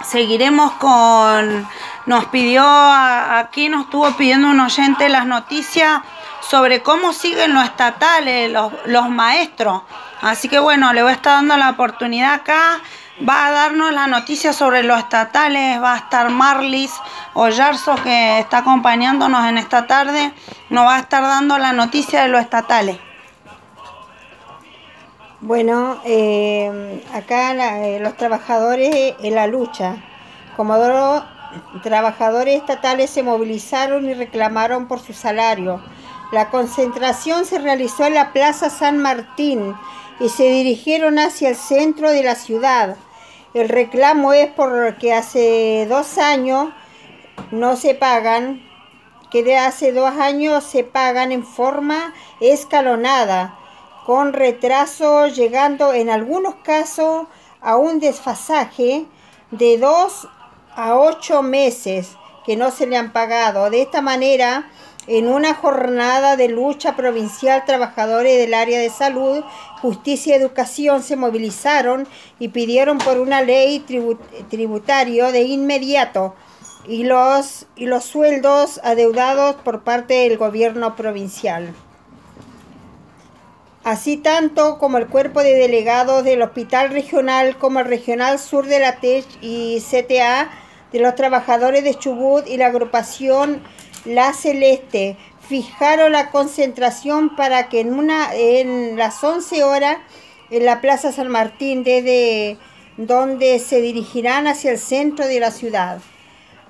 Seguiremos 0.03 0.73
con 0.73 1.67
nos 2.05 2.25
pidió 2.25 2.63
aquí 2.63 3.69
nos 3.69 3.85
estuvo 3.85 4.11
pidiendo 4.11 4.49
un 4.49 4.59
oyente 4.59 5.09
las 5.09 5.25
noticias 5.25 6.01
sobre 6.41 6.83
cómo 6.83 7.11
siguen 7.11 7.55
los 7.55 7.63
estatales, 7.63 8.51
los, 8.51 8.71
los 8.85 9.09
maestros. 9.09 9.81
Así 10.21 10.49
que 10.49 10.59
bueno, 10.59 10.93
le 10.93 11.03
voy 11.03 11.11
a 11.11 11.15
estar 11.15 11.33
dando 11.35 11.57
la 11.57 11.69
oportunidad 11.69 12.33
acá. 12.33 12.79
Va 13.27 13.47
a 13.47 13.51
darnos 13.51 13.91
la 13.93 14.07
noticia 14.07 14.53
sobre 14.53 14.83
los 14.83 14.97
estatales. 14.99 15.81
Va 15.81 15.93
a 15.93 15.97
estar 15.97 16.29
Marlis 16.29 16.93
Ollarzo, 17.33 17.95
que 18.03 18.39
está 18.39 18.59
acompañándonos 18.59 19.45
en 19.47 19.57
esta 19.57 19.87
tarde. 19.87 20.33
Nos 20.69 20.85
va 20.85 20.95
a 20.95 20.99
estar 20.99 21.21
dando 21.23 21.57
la 21.57 21.73
noticia 21.73 22.23
de 22.23 22.29
los 22.29 22.41
estatales. 22.41 22.97
Bueno, 25.39 26.01
eh, 26.03 27.03
acá 27.13 27.53
la- 27.53 27.79
eh, 27.87 27.99
los 27.99 28.17
trabajadores 28.17 29.15
en 29.21 29.35
la 29.35 29.45
lucha. 29.47 29.97
Comodoro, 30.55 31.23
trabajadores 31.83 32.55
estatales 32.57 33.11
se 33.11 33.21
movilizaron 33.21 34.09
y 34.09 34.15
reclamaron 34.15 34.87
por 34.87 34.99
su 34.99 35.13
salario. 35.13 35.79
La 36.31 36.49
concentración 36.49 37.45
se 37.45 37.59
realizó 37.59 38.05
en 38.05 38.15
la 38.15 38.33
Plaza 38.33 38.69
San 38.71 38.97
Martín 38.97 39.75
y 40.19 40.29
se 40.29 40.43
dirigieron 40.43 41.19
hacia 41.19 41.49
el 41.49 41.55
centro 41.55 42.11
de 42.11 42.23
la 42.23 42.35
ciudad. 42.35 42.97
El 43.53 43.69
reclamo 43.69 44.33
es 44.33 44.49
porque 44.51 45.13
hace 45.13 45.85
dos 45.89 46.17
años 46.17 46.69
no 47.51 47.75
se 47.75 47.93
pagan, 47.93 48.63
que 49.31 49.43
de 49.43 49.57
hace 49.57 49.91
dos 49.91 50.11
años 50.17 50.63
se 50.63 50.83
pagan 50.83 51.31
en 51.31 51.45
forma 51.45 52.13
escalonada, 52.39 53.57
con 54.05 54.33
retraso 54.33 55.27
llegando 55.27 55.93
en 55.93 56.09
algunos 56.09 56.55
casos 56.55 57.27
a 57.61 57.75
un 57.75 57.99
desfasaje 57.99 59.05
de 59.51 59.77
dos 59.77 60.27
a 60.75 60.95
ocho 60.95 61.41
meses 61.41 62.15
que 62.45 62.55
no 62.55 62.71
se 62.71 62.87
le 62.87 62.95
han 62.95 63.11
pagado. 63.11 63.69
De 63.69 63.81
esta 63.81 64.01
manera, 64.01 64.69
en 65.07 65.29
una 65.29 65.55
jornada 65.55 66.35
de 66.35 66.49
lucha 66.49 66.95
provincial, 66.95 67.63
trabajadores 67.65 68.37
del 68.37 68.53
área 68.53 68.79
de 68.79 68.89
salud, 68.89 69.43
justicia 69.81 70.35
y 70.35 70.39
educación 70.39 71.01
se 71.01 71.15
movilizaron 71.15 72.07
y 72.39 72.49
pidieron 72.49 72.97
por 72.97 73.17
una 73.19 73.41
ley 73.41 73.83
tribu- 73.87 74.19
tributario 74.49 75.31
de 75.31 75.43
inmediato 75.43 76.35
y 76.85 77.05
los, 77.05 77.67
y 77.75 77.85
los 77.85 78.03
sueldos 78.03 78.81
adeudados 78.83 79.55
por 79.55 79.83
parte 79.83 80.13
del 80.13 80.37
gobierno 80.37 80.95
provincial. 80.95 81.73
Así 83.85 84.17
tanto 84.17 84.79
como 84.79 84.97
el 84.97 85.07
cuerpo 85.07 85.41
de 85.41 85.55
delegados 85.55 86.25
del 86.25 86.41
Hospital 86.41 86.89
Regional 86.89 87.57
como 87.57 87.79
el 87.79 87.85
Regional 87.85 88.37
Sur 88.39 88.65
de 88.65 88.79
la 88.79 88.99
TEC 88.99 89.25
y 89.39 89.81
CTA 89.81 90.49
de 90.91 90.99
los 90.99 91.15
trabajadores 91.15 91.85
de 91.85 91.95
Chubut 91.95 92.45
y 92.47 92.57
la 92.57 92.67
agrupación 92.67 93.63
La 94.07 94.31
Celeste 94.31 95.17
fijaron 95.49 96.13
la 96.13 96.31
concentración 96.31 97.35
para 97.35 97.67
que 97.67 97.81
en, 97.81 97.93
una, 97.93 98.33
en 98.33 98.97
las 98.97 99.21
11 99.21 99.65
horas 99.65 99.97
en 100.49 100.65
la 100.65 100.79
Plaza 100.79 101.11
San 101.11 101.27
Martín 101.27 101.83
desde 101.83 102.57
donde 102.95 103.59
se 103.59 103.81
dirigirán 103.81 104.47
hacia 104.47 104.71
el 104.71 104.79
centro 104.79 105.27
de 105.27 105.41
la 105.41 105.51
ciudad. 105.51 105.99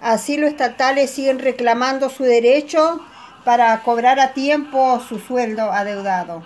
Así 0.01 0.37
los 0.37 0.49
estatales 0.49 1.11
siguen 1.11 1.37
reclamando 1.37 2.09
su 2.09 2.23
derecho 2.23 3.01
para 3.45 3.83
cobrar 3.83 4.19
a 4.19 4.33
tiempo 4.33 4.99
su 5.07 5.19
sueldo 5.19 5.71
adeudado. 5.71 6.43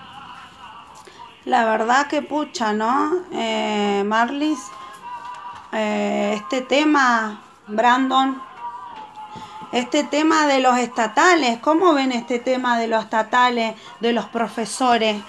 La 1.45 1.63
verdad 1.63 2.07
que 2.07 2.21
pucha, 2.21 2.73
¿no? 2.73 3.23
Eh, 3.31 4.03
Marlis, 4.05 4.59
eh, 5.71 6.33
este 6.35 6.61
tema, 6.61 7.41
Brandon, 7.67 8.50
este 9.71 10.03
tema 10.03 10.47
de 10.47 10.59
los 10.59 10.77
estatales, 10.77 11.59
¿cómo 11.59 11.93
ven 11.93 12.11
este 12.11 12.39
tema 12.39 12.77
de 12.77 12.87
los 12.87 13.03
estatales, 13.03 13.75
de 13.99 14.11
los 14.11 14.25
profesores 14.25 15.21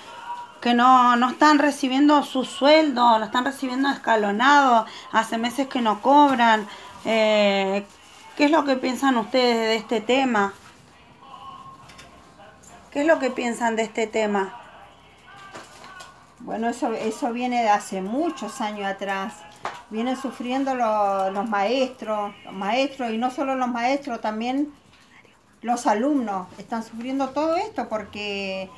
que 0.61 0.75
no, 0.75 1.17
no 1.17 1.31
están 1.31 1.59
recibiendo 1.59 2.23
su 2.23 2.45
sueldo, 2.45 3.19
lo 3.19 3.25
están 3.25 3.45
recibiendo 3.45 3.89
escalonado, 3.89 4.87
hace 5.13 5.39
meses 5.39 5.69
que 5.69 5.81
no 5.81 6.03
cobran? 6.03 6.67
Eh, 7.05 7.87
¿Qué 8.37 8.45
es 8.45 8.51
lo 8.51 8.65
que 8.65 8.77
piensan 8.77 9.17
ustedes 9.17 9.57
de 9.57 9.77
este 9.77 10.01
tema? 10.01 10.55
¿Qué 12.91 13.03
es 13.03 13.07
lo 13.07 13.19
que 13.19 13.31
piensan 13.31 13.77
de 13.77 13.83
este 13.83 14.07
tema? 14.07 14.59
Bueno, 16.41 16.69
eso, 16.69 16.93
eso 16.95 17.33
viene 17.33 17.63
de 17.63 17.69
hace 17.69 18.03
muchos 18.03 18.61
años 18.61 18.87
atrás. 18.87 19.35
Vienen 19.91 20.17
sufriendo 20.17 20.75
lo- 20.75 21.31
los 21.31 21.49
maestros, 21.49 22.33
los 22.45 22.55
maestros 22.55 23.13
y 23.13 23.19
no 23.19 23.31
solo 23.31 23.55
los 23.57 23.69
maestros, 23.69 24.21
también 24.21 24.69
los 25.61 25.87
alumnos 25.87 26.49
están 26.59 26.83
sufriendo 26.83 27.29
todo 27.31 27.57
esto 27.57 27.89
porque 27.89 28.69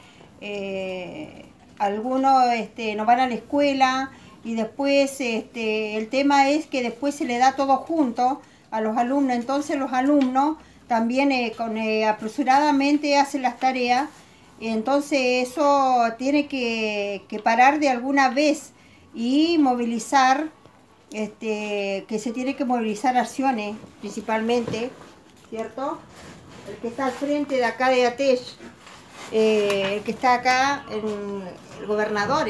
eh, 0.41 1.47
algunos 1.79 2.53
este, 2.53 2.95
no 2.95 3.05
van 3.07 3.21
a 3.21 3.27
la 3.29 3.35
escuela 3.35 4.11
y 4.45 4.55
después 4.55 5.21
este, 5.21 5.97
el 5.97 6.09
tema 6.09 6.49
es 6.51 6.67
que 6.67 6.83
después 6.83 7.15
se 7.15 7.25
le 7.25 7.39
da 7.39 7.53
todo 7.53 7.77
junto 7.79 8.43
a 8.71 8.81
los 8.81 8.97
alumnos, 8.99 9.37
entonces 9.37 9.79
los 9.79 9.93
alumnos 9.93 10.57
también 10.89 11.33
eh, 11.33 11.53
con, 11.57 11.79
eh, 11.79 12.07
apresuradamente 12.07 13.17
hacen 13.17 13.41
las 13.43 13.59
tareas, 13.59 14.09
entonces 14.61 15.49
eso 15.49 16.03
tiene 16.19 16.47
que, 16.49 17.23
que 17.29 17.39
parar 17.39 17.79
de 17.79 17.89
alguna 17.89 18.29
vez 18.29 18.73
y 19.15 19.57
movilizar, 19.59 20.49
este, 21.15 22.05
que 22.09 22.19
se 22.19 22.33
tiene 22.33 22.57
que 22.57 22.65
movilizar 22.65 23.17
acciones 23.17 23.77
principalmente, 24.01 24.91
¿cierto? 25.49 25.99
El 26.69 26.77
que 26.79 26.89
está 26.89 27.07
al 27.07 27.13
frente 27.13 27.55
de 27.55 27.65
acá 27.65 27.89
de 27.91 28.05
Atech, 28.05 28.41
eh, 29.31 29.95
el 29.97 30.03
que 30.03 30.11
está 30.11 30.35
acá, 30.35 30.85
en 30.91 31.45
el 31.81 31.87
gobernador, 31.87 32.49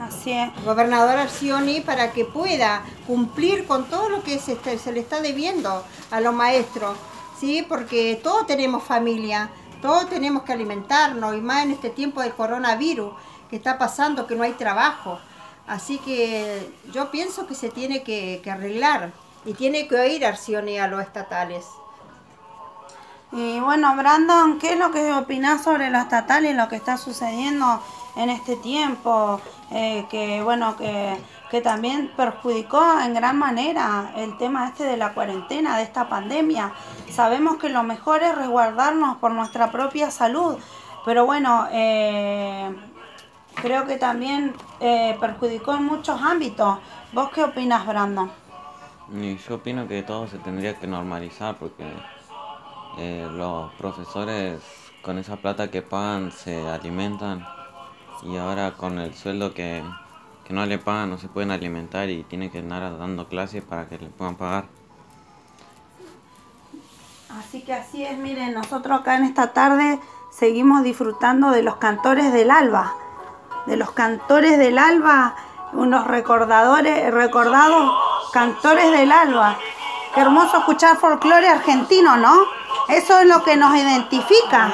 Así 0.00 0.32
es. 0.32 0.50
el 0.58 0.64
gobernador 0.64 1.16
Arcioni, 1.16 1.80
para 1.80 2.10
que 2.10 2.24
pueda 2.24 2.82
cumplir 3.06 3.66
con 3.66 3.84
todo 3.84 4.08
lo 4.08 4.24
que 4.24 4.40
se, 4.40 4.56
se 4.56 4.92
le 4.92 4.98
está 4.98 5.20
debiendo 5.20 5.84
a 6.10 6.20
los 6.20 6.34
maestros, 6.34 6.96
¿sí? 7.38 7.64
Porque 7.68 8.18
todos 8.20 8.48
tenemos 8.48 8.82
familia, 8.82 9.50
todos 9.80 10.10
tenemos 10.10 10.42
que 10.42 10.52
alimentarnos, 10.52 11.36
y 11.36 11.40
más 11.40 11.64
en 11.64 11.70
este 11.70 11.90
tiempo 11.90 12.20
del 12.20 12.32
coronavirus 12.32 13.12
que 13.48 13.54
está 13.54 13.78
pasando, 13.78 14.26
que 14.26 14.34
no 14.34 14.42
hay 14.42 14.54
trabajo. 14.54 15.20
Así 15.72 15.96
que 16.00 16.70
yo 16.92 17.10
pienso 17.10 17.46
que 17.46 17.54
se 17.54 17.70
tiene 17.70 18.02
que, 18.02 18.42
arreglar 18.44 19.10
y 19.46 19.54
tiene 19.54 19.88
que 19.88 19.94
oír 19.94 20.26
Arcioni 20.26 20.78
a 20.78 20.86
los 20.86 21.00
estatales. 21.00 21.64
Y 23.32 23.58
bueno, 23.58 23.96
Brandon, 23.96 24.58
¿qué 24.58 24.74
es 24.74 24.78
lo 24.78 24.90
que 24.90 25.10
opinás 25.14 25.64
sobre 25.64 25.88
lo 25.88 25.96
estatal 25.96 26.44
y 26.44 26.52
lo 26.52 26.68
que 26.68 26.76
está 26.76 26.98
sucediendo 26.98 27.82
en 28.16 28.28
este 28.28 28.56
tiempo? 28.56 29.40
Eh, 29.70 30.04
que 30.10 30.42
bueno, 30.42 30.76
que, 30.76 31.16
que 31.50 31.62
también 31.62 32.12
perjudicó 32.18 33.00
en 33.00 33.14
gran 33.14 33.38
manera 33.38 34.12
el 34.16 34.36
tema 34.36 34.68
este 34.68 34.84
de 34.84 34.98
la 34.98 35.14
cuarentena, 35.14 35.78
de 35.78 35.84
esta 35.84 36.06
pandemia. 36.06 36.74
Sabemos 37.10 37.56
que 37.56 37.70
lo 37.70 37.82
mejor 37.82 38.22
es 38.22 38.34
resguardarnos 38.34 39.16
por 39.16 39.32
nuestra 39.32 39.72
propia 39.72 40.10
salud, 40.10 40.58
pero 41.06 41.24
bueno, 41.24 41.66
eh, 41.72 42.70
creo 43.54 43.86
que 43.86 43.96
también 43.96 44.54
eh, 44.80 45.16
perjudicó 45.20 45.74
en 45.74 45.84
muchos 45.84 46.20
ámbitos. 46.20 46.78
¿Vos 47.12 47.30
qué 47.34 47.44
opinas, 47.44 47.86
Brandon? 47.86 48.30
Y 49.14 49.36
yo 49.36 49.56
opino 49.56 49.86
que 49.86 50.02
todo 50.02 50.26
se 50.26 50.38
tendría 50.38 50.78
que 50.78 50.86
normalizar 50.86 51.56
porque 51.56 51.84
eh, 52.98 53.28
los 53.30 53.72
profesores 53.74 54.60
con 55.02 55.18
esa 55.18 55.36
plata 55.36 55.70
que 55.70 55.82
pagan 55.82 56.30
se 56.30 56.68
alimentan 56.68 57.44
y 58.22 58.36
ahora 58.36 58.72
con 58.72 58.98
el 58.98 59.14
sueldo 59.14 59.52
que, 59.52 59.82
que 60.44 60.54
no 60.54 60.64
le 60.64 60.78
pagan 60.78 61.10
no 61.10 61.18
se 61.18 61.28
pueden 61.28 61.50
alimentar 61.50 62.08
y 62.08 62.22
tienen 62.24 62.50
que 62.50 62.58
andar 62.58 62.96
dando 62.98 63.28
clases 63.28 63.62
para 63.62 63.88
que 63.88 63.98
le 63.98 64.06
puedan 64.06 64.36
pagar. 64.36 64.64
Así 67.38 67.62
que 67.62 67.72
así 67.72 68.04
es, 68.04 68.16
miren, 68.18 68.54
nosotros 68.54 69.00
acá 69.00 69.16
en 69.16 69.24
esta 69.24 69.52
tarde 69.52 69.98
seguimos 70.30 70.82
disfrutando 70.82 71.50
de 71.50 71.62
los 71.62 71.76
cantores 71.76 72.32
del 72.32 72.50
alba, 72.50 72.94
de 73.66 73.76
los 73.76 73.92
cantores 73.92 74.58
del 74.58 74.78
alba, 74.78 75.34
unos 75.72 76.06
recordadores, 76.06 77.12
recordados 77.12 77.92
cantores 78.32 78.90
del 78.90 79.12
alba. 79.12 79.56
Qué 80.14 80.20
hermoso 80.20 80.58
escuchar 80.58 80.96
folclore 80.96 81.48
argentino, 81.48 82.16
¿no? 82.16 82.44
Eso 82.88 83.20
es 83.20 83.26
lo 83.26 83.42
que 83.42 83.56
nos 83.56 83.74
identifica, 83.74 84.72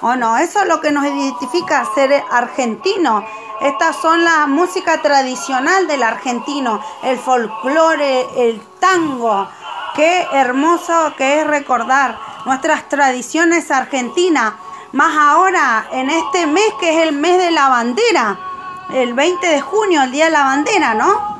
¿o 0.00 0.16
no? 0.16 0.38
Eso 0.38 0.60
es 0.60 0.66
lo 0.66 0.80
que 0.80 0.90
nos 0.90 1.04
identifica 1.04 1.84
ser 1.94 2.24
argentino, 2.30 3.24
Estas 3.60 3.96
son 3.96 4.24
la 4.24 4.46
música 4.46 5.02
tradicional 5.02 5.86
del 5.86 6.02
argentino, 6.02 6.80
el 7.02 7.18
folclore, 7.18 8.26
el 8.48 8.58
tango. 8.80 9.48
Qué 9.94 10.26
hermoso 10.32 11.12
que 11.18 11.40
es 11.40 11.46
recordar 11.46 12.18
nuestras 12.46 12.88
tradiciones 12.88 13.70
argentinas. 13.70 14.54
Más 14.92 15.16
ahora 15.16 15.86
en 15.92 16.10
este 16.10 16.48
mes 16.48 16.64
que 16.80 16.90
es 16.90 17.08
el 17.08 17.14
mes 17.14 17.38
de 17.38 17.52
la 17.52 17.68
bandera, 17.68 18.38
el 18.92 19.14
20 19.14 19.46
de 19.46 19.60
junio, 19.60 20.02
el 20.02 20.10
día 20.10 20.24
de 20.24 20.32
la 20.32 20.42
bandera, 20.42 20.94
¿no? 20.94 21.38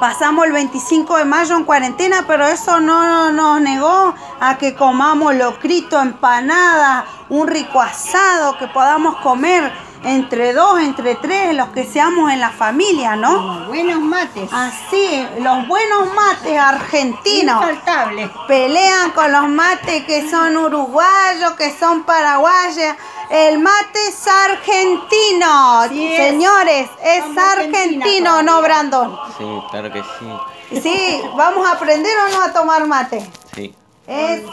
Pasamos 0.00 0.46
el 0.46 0.52
25 0.52 1.18
de 1.18 1.26
mayo 1.26 1.54
en 1.54 1.64
cuarentena, 1.64 2.24
pero 2.26 2.46
eso 2.46 2.80
no 2.80 3.30
nos 3.30 3.60
negó 3.60 4.14
a 4.40 4.56
que 4.56 4.74
comamos 4.74 5.34
locrito, 5.34 6.00
empanada, 6.00 7.04
un 7.28 7.46
rico 7.46 7.78
asado, 7.78 8.56
que 8.56 8.68
podamos 8.68 9.16
comer 9.16 9.70
entre 10.04 10.52
dos, 10.52 10.80
entre 10.80 11.14
tres, 11.16 11.54
los 11.54 11.68
que 11.70 11.84
seamos 11.84 12.32
en 12.32 12.40
la 12.40 12.50
familia, 12.50 13.16
¿no? 13.16 13.32
Los 13.32 13.68
buenos 13.68 14.00
mates. 14.00 14.48
Así, 14.52 15.26
los 15.38 15.68
buenos 15.68 16.14
mates 16.14 16.58
argentinos. 16.58 17.62
Infaltables. 17.62 18.30
Pelean 18.48 19.10
con 19.12 19.30
los 19.30 19.48
mates 19.48 20.04
que 20.04 20.28
son 20.30 20.56
uruguayos, 20.56 21.52
que 21.52 21.76
son 21.76 22.04
paraguayos. 22.04 22.94
El 23.30 23.58
mate 23.60 24.08
es 24.08 24.26
argentino. 24.26 25.84
Sí 25.88 26.12
es. 26.12 26.30
Señores, 26.30 26.90
es 27.02 27.22
Somos 27.22 27.38
argentino, 27.38 28.42
¿no. 28.42 28.60
Brandon? 28.62 29.18
Sí, 29.38 29.62
claro 29.70 29.92
que 29.92 30.02
sí. 30.02 30.80
Sí, 30.80 31.22
¿vamos 31.36 31.66
a 31.66 31.72
aprender 31.72 32.12
o 32.26 32.36
no 32.36 32.42
a 32.42 32.52
tomar 32.52 32.86
mate? 32.86 33.28
Sí. 33.54 33.74
Eso. 34.10 34.52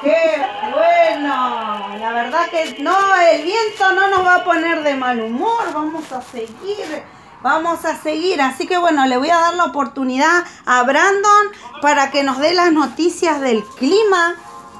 ¡Qué 0.00 0.46
bueno! 0.70 1.98
La 1.98 2.12
verdad 2.12 2.48
que 2.52 2.80
no, 2.80 2.96
el 3.32 3.42
viento 3.42 3.92
no 3.96 4.06
nos 4.06 4.24
va 4.24 4.36
a 4.36 4.44
poner 4.44 4.84
de 4.84 4.94
mal 4.94 5.20
humor. 5.20 5.72
Vamos 5.74 6.12
a 6.12 6.22
seguir. 6.22 7.02
Vamos 7.42 7.84
a 7.84 7.96
seguir. 7.96 8.40
Así 8.40 8.68
que 8.68 8.78
bueno, 8.78 9.06
le 9.06 9.16
voy 9.16 9.30
a 9.30 9.40
dar 9.40 9.54
la 9.54 9.64
oportunidad 9.64 10.44
a 10.66 10.84
Brandon 10.84 11.48
para 11.82 12.12
que 12.12 12.22
nos 12.22 12.38
dé 12.38 12.54
las 12.54 12.70
noticias 12.70 13.40
del 13.40 13.64
clima. 13.64 14.36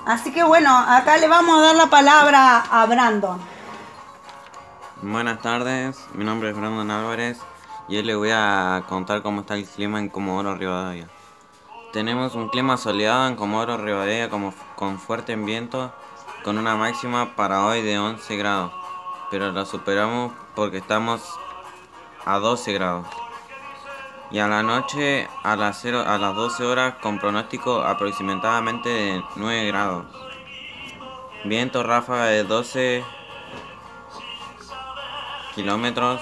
Así 0.06 0.32
que 0.32 0.44
bueno, 0.44 0.72
acá 0.76 1.16
le 1.16 1.26
vamos 1.26 1.58
a 1.58 1.62
dar 1.62 1.74
la 1.74 1.86
palabra 1.86 2.60
a 2.60 2.86
Brandon. 2.86 3.40
Buenas 5.02 5.42
tardes, 5.42 5.98
mi 6.14 6.24
nombre 6.24 6.50
es 6.50 6.56
Brandon 6.56 6.88
Álvarez 6.92 7.38
y 7.88 7.96
hoy 7.96 8.04
les 8.04 8.16
voy 8.16 8.30
a 8.32 8.84
contar 8.88 9.22
cómo 9.22 9.40
está 9.40 9.54
el 9.54 9.66
clima 9.66 9.98
en 9.98 10.10
Comodoro 10.10 10.54
Rivadavia. 10.54 11.08
Tenemos 11.96 12.34
un 12.34 12.50
clima 12.50 12.76
soleado 12.76 13.26
en 13.26 13.36
Comodoro 13.36 13.78
Rivadavia 13.78 14.28
como, 14.28 14.52
con 14.74 14.98
fuerte 14.98 15.34
viento, 15.34 15.94
con 16.44 16.58
una 16.58 16.76
máxima 16.76 17.34
para 17.36 17.64
hoy 17.64 17.80
de 17.80 17.98
11 17.98 18.36
grados, 18.36 18.70
pero 19.30 19.50
la 19.50 19.64
superamos 19.64 20.30
porque 20.54 20.76
estamos 20.76 21.22
a 22.26 22.38
12 22.38 22.74
grados. 22.74 23.06
Y 24.30 24.40
a 24.40 24.46
la 24.46 24.62
noche 24.62 25.26
a 25.42 25.56
las, 25.56 25.80
0, 25.80 26.04
a 26.06 26.18
las 26.18 26.34
12 26.34 26.66
horas 26.66 26.94
con 27.00 27.18
pronóstico 27.18 27.80
aproximadamente 27.80 28.90
de 28.90 29.24
9 29.36 29.66
grados. 29.68 30.04
Viento 31.46 31.82
ráfaga 31.82 32.26
de 32.26 32.44
12 32.44 33.04
kilómetros 35.54 36.20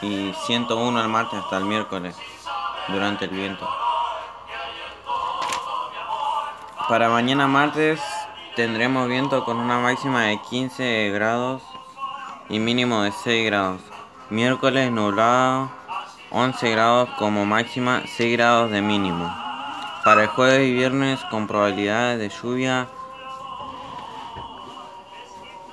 y 0.00 0.32
101 0.46 1.00
el 1.00 1.08
martes 1.08 1.38
hasta 1.38 1.58
el 1.58 1.64
miércoles 1.66 2.16
durante 2.88 3.26
el 3.26 3.30
viento. 3.30 3.81
Para 6.92 7.08
mañana 7.08 7.48
martes 7.48 8.02
tendremos 8.54 9.08
viento 9.08 9.46
con 9.46 9.56
una 9.56 9.78
máxima 9.78 10.24
de 10.24 10.38
15 10.42 11.08
grados 11.08 11.62
y 12.50 12.58
mínimo 12.58 13.00
de 13.00 13.12
6 13.12 13.46
grados. 13.46 13.80
Miércoles 14.28 14.92
nublado 14.92 15.70
11 16.32 16.70
grados 16.70 17.08
como 17.18 17.46
máxima, 17.46 18.02
6 18.06 18.36
grados 18.36 18.70
de 18.70 18.82
mínimo. 18.82 19.34
Para 20.04 20.24
el 20.24 20.28
jueves 20.28 20.68
y 20.68 20.74
viernes 20.74 21.18
con 21.30 21.46
probabilidades 21.46 22.18
de 22.18 22.28
lluvia 22.28 22.88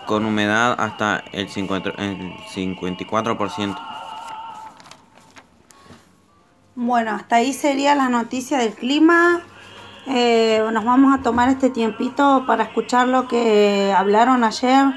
con 0.05 0.23
humedad 0.23 0.73
hasta 0.79 1.25
el 1.33 1.49
50 1.49 1.89
el 1.97 2.33
54%. 2.45 3.77
Bueno, 6.75 7.11
hasta 7.11 7.35
ahí 7.35 7.51
sería 7.51 7.93
la 7.93 8.07
noticia 8.07 8.59
del 8.59 8.73
clima. 8.73 9.41
Eh, 10.07 10.63
nos 10.71 10.85
vamos 10.85 11.17
a 11.17 11.21
tomar 11.21 11.49
este 11.49 11.69
tiempito 11.69 12.43
para 12.47 12.63
escuchar 12.63 13.07
lo 13.07 13.27
que 13.27 13.93
hablaron 13.95 14.43
ayer 14.43 14.93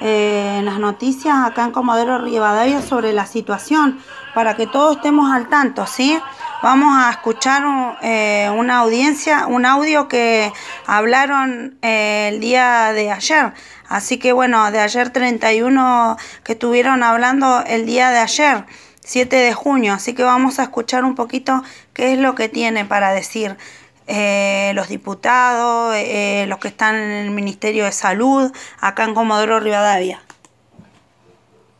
eh, 0.00 0.56
en 0.58 0.64
las 0.64 0.78
noticias 0.78 1.34
acá 1.44 1.64
en 1.64 1.70
Comodoro 1.70 2.18
Rivadavia 2.18 2.82
sobre 2.82 3.12
la 3.12 3.26
situación, 3.26 4.00
para 4.34 4.56
que 4.56 4.66
todos 4.66 4.96
estemos 4.96 5.32
al 5.32 5.48
tanto, 5.48 5.86
¿sí? 5.86 6.18
Vamos 6.62 6.94
a 6.96 7.10
escuchar 7.10 7.62
eh, 8.02 8.50
una 8.56 8.78
audiencia, 8.78 9.46
un 9.46 9.64
audio 9.66 10.08
que 10.08 10.52
hablaron 10.86 11.78
eh, 11.82 12.30
el 12.32 12.40
día 12.40 12.92
de 12.92 13.12
ayer. 13.12 13.52
Así 13.88 14.18
que 14.18 14.32
bueno, 14.32 14.70
de 14.72 14.80
ayer 14.80 15.10
31 15.10 16.16
que 16.42 16.52
estuvieron 16.52 17.02
hablando 17.02 17.62
el 17.66 17.86
día 17.86 18.10
de 18.10 18.18
ayer. 18.18 18.64
7 19.06 19.36
de 19.36 19.52
junio, 19.52 19.92
así 19.92 20.14
que 20.14 20.22
vamos 20.22 20.58
a 20.58 20.62
escuchar 20.62 21.04
un 21.04 21.14
poquito 21.14 21.62
qué 21.92 22.14
es 22.14 22.18
lo 22.18 22.34
que 22.34 22.48
tiene 22.48 22.86
para 22.86 23.12
decir 23.12 23.58
eh, 24.06 24.72
los 24.74 24.88
diputados, 24.88 25.94
eh, 25.96 26.44
los 26.48 26.58
que 26.58 26.68
están 26.68 26.96
en 26.96 27.26
el 27.26 27.30
Ministerio 27.30 27.84
de 27.84 27.92
Salud, 27.92 28.52
acá 28.80 29.04
en 29.04 29.14
Comodoro 29.14 29.60
Rivadavia. 29.60 30.22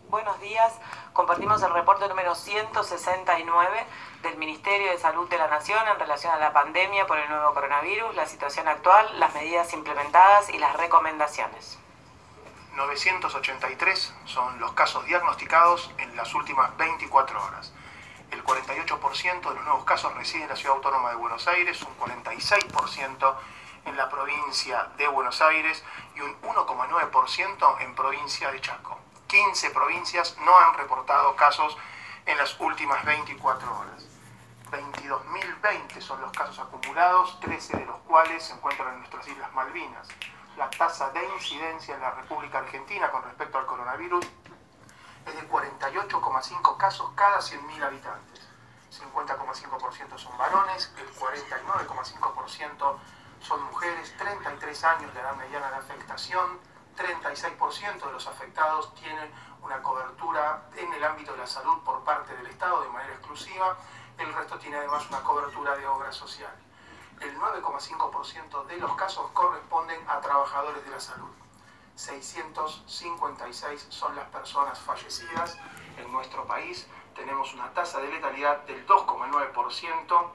Buenos 0.08 0.40
días, 0.40 0.72
compartimos 1.12 1.62
el 1.62 1.72
reporte 1.72 2.08
número 2.08 2.34
169 2.34 3.86
del 4.22 4.38
Ministerio 4.38 4.90
de 4.90 4.98
Salud 4.98 5.28
de 5.28 5.36
la 5.36 5.48
Nación 5.48 5.80
en 5.92 5.98
relación 5.98 6.32
a 6.32 6.38
la 6.38 6.52
pandemia 6.52 7.06
por 7.06 7.18
el 7.18 7.28
nuevo 7.28 7.52
coronavirus, 7.52 8.14
la 8.16 8.26
situación 8.26 8.68
actual, 8.68 9.06
las 9.20 9.34
medidas 9.34 9.72
implementadas 9.74 10.48
y 10.50 10.58
las 10.58 10.74
recomendaciones. 10.76 11.78
983 12.74 14.14
son 14.24 14.58
los 14.58 14.72
casos 14.72 15.04
diagnosticados 15.06 15.90
en 15.98 16.16
las 16.16 16.34
últimas 16.34 16.76
24 16.76 17.44
horas. 17.44 17.72
El 18.34 18.42
48% 18.42 19.48
de 19.48 19.54
los 19.54 19.64
nuevos 19.64 19.84
casos 19.84 20.12
reside 20.14 20.42
en 20.42 20.48
la 20.48 20.56
Ciudad 20.56 20.74
Autónoma 20.74 21.10
de 21.10 21.14
Buenos 21.14 21.46
Aires, 21.46 21.80
un 21.82 21.96
46% 21.96 23.36
en 23.84 23.96
la 23.96 24.08
provincia 24.08 24.88
de 24.96 25.06
Buenos 25.06 25.40
Aires 25.40 25.84
y 26.16 26.20
un 26.20 26.42
1,9% 26.42 27.80
en 27.80 27.94
provincia 27.94 28.50
de 28.50 28.60
Chaco. 28.60 28.98
15 29.28 29.70
provincias 29.70 30.36
no 30.44 30.58
han 30.58 30.74
reportado 30.74 31.36
casos 31.36 31.78
en 32.26 32.36
las 32.36 32.58
últimas 32.58 33.04
24 33.04 33.78
horas. 33.78 34.04
22.020 34.72 36.00
son 36.00 36.20
los 36.20 36.32
casos 36.32 36.58
acumulados, 36.58 37.38
13 37.38 37.76
de 37.76 37.86
los 37.86 37.98
cuales 38.00 38.42
se 38.42 38.54
encuentran 38.54 38.94
en 38.94 38.98
nuestras 38.98 39.28
Islas 39.28 39.52
Malvinas. 39.52 40.08
La 40.56 40.68
tasa 40.70 41.10
de 41.10 41.24
incidencia 41.36 41.94
en 41.94 42.00
la 42.00 42.10
República 42.10 42.58
Argentina 42.58 43.12
con 43.12 43.22
respecto 43.22 43.58
al 43.58 43.66
coronavirus 43.66 44.26
es 45.26 45.34
de 45.34 45.48
48,5 45.48 46.76
casos 46.76 47.10
cada 47.14 47.38
100.000 47.38 47.82
habitantes. 47.82 48.48
50,5% 48.90 50.18
son 50.18 50.38
varones, 50.38 50.92
el 50.98 51.14
49,5% 51.14 52.96
son 53.40 53.62
mujeres, 53.64 54.16
33 54.16 54.84
años 54.84 55.14
de 55.14 55.20
edad 55.20 55.34
mediana 55.36 55.70
de 55.70 55.76
afectación, 55.76 56.58
36% 56.96 58.06
de 58.06 58.12
los 58.12 58.26
afectados 58.26 58.94
tienen 58.94 59.30
una 59.62 59.82
cobertura 59.82 60.62
en 60.76 60.92
el 60.92 61.02
ámbito 61.02 61.32
de 61.32 61.38
la 61.38 61.46
salud 61.46 61.82
por 61.84 62.04
parte 62.04 62.34
del 62.36 62.46
Estado 62.46 62.82
de 62.82 62.88
manera 62.88 63.14
exclusiva, 63.14 63.76
el 64.18 64.32
resto 64.32 64.58
tiene 64.58 64.76
además 64.76 65.06
una 65.08 65.22
cobertura 65.22 65.76
de 65.76 65.86
obra 65.86 66.12
social. 66.12 66.54
El 67.20 67.36
9,5% 67.38 68.66
de 68.66 68.76
los 68.76 68.94
casos 68.94 69.30
corresponden 69.32 70.00
a 70.08 70.20
trabajadores 70.20 70.84
de 70.84 70.90
la 70.90 71.00
salud. 71.00 71.30
656 71.96 73.86
son 73.88 74.16
las 74.16 74.26
personas 74.28 74.78
fallecidas 74.80 75.58
en 75.96 76.10
nuestro 76.12 76.44
país. 76.44 76.88
Tenemos 77.14 77.54
una 77.54 77.72
tasa 77.72 78.00
de 78.00 78.08
letalidad 78.08 78.58
del 78.64 78.84
2,9% 78.86 80.26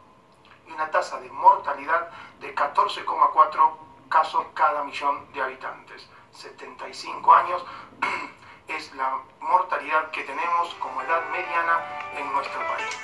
y 0.67 0.72
una 0.72 0.89
tasa 0.89 1.19
de 1.19 1.30
mortalidad 1.30 2.10
de 2.39 2.56
14,4 2.56 3.78
casos 4.08 4.45
cada 4.54 4.84
millón 4.84 5.32
de 5.34 5.41
habitantes. 5.41 6.08
75 6.32 7.34
años 7.34 7.65
es 8.67 8.93
la 8.95 9.19
mortalidad 9.41 10.12
que 10.12 10.24
tenemos 10.24 10.74
como 10.76 11.02
edad 11.02 11.30
mediana 11.30 11.84
en 12.15 12.32
nuestro 12.32 12.60
país. 12.67 12.98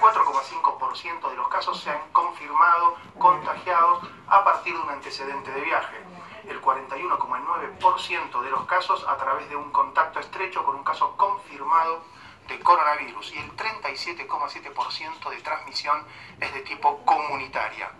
4,5% 0.00 1.30
de 1.30 1.36
los 1.36 1.48
casos 1.48 1.80
se 1.80 1.88
han 1.88 2.10
confirmado 2.12 2.96
contagiados 3.18 4.06
a 4.28 4.44
partir 4.44 4.74
de 4.74 4.80
un 4.82 4.90
antecedente 4.90 5.50
de 5.50 5.60
viaje. 5.62 6.03
El 6.48 6.60
41,9% 6.60 8.42
de 8.42 8.50
los 8.50 8.66
casos 8.66 9.04
a 9.08 9.16
través 9.16 9.48
de 9.48 9.56
un 9.56 9.70
contacto 9.70 10.20
estrecho 10.20 10.64
con 10.64 10.76
un 10.76 10.84
caso 10.84 11.16
confirmado 11.16 12.04
de 12.48 12.60
coronavirus 12.60 13.32
y 13.32 13.38
el 13.38 13.56
37,7% 13.56 15.30
de 15.30 15.36
transmisión 15.40 16.04
es 16.40 16.52
de 16.52 16.60
tipo 16.60 17.04
comunitaria. 17.04 17.90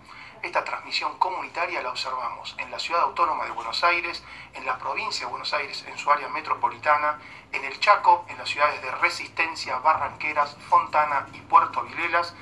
Esta 0.43 0.63
transmisión 0.63 1.17
comunitaria 1.17 1.81
la 1.81 1.89
observamos 1.89 2.55
en 2.59 2.69
la 2.69 2.77
ciudad 2.77 3.01
autónoma 3.01 3.45
de 3.45 3.51
Buenos 3.51 3.83
Aires, 3.83 4.23
en 4.53 4.63
la 4.65 4.77
provincia 4.77 5.25
de 5.25 5.31
Buenos 5.31 5.51
Aires, 5.55 5.83
en 5.87 5.97
su 5.97 6.11
área 6.11 6.27
metropolitana, 6.27 7.19
en 7.51 7.65
el 7.65 7.79
Chaco, 7.79 8.25
en 8.27 8.37
las 8.37 8.47
ciudades 8.47 8.79
de 8.83 8.91
Resistencia, 8.91 9.79
Barranqueras, 9.79 10.55
Fontana 10.69 11.27
y 11.33 11.39
Puerto 11.41 11.81
Vilelas, 11.81 12.35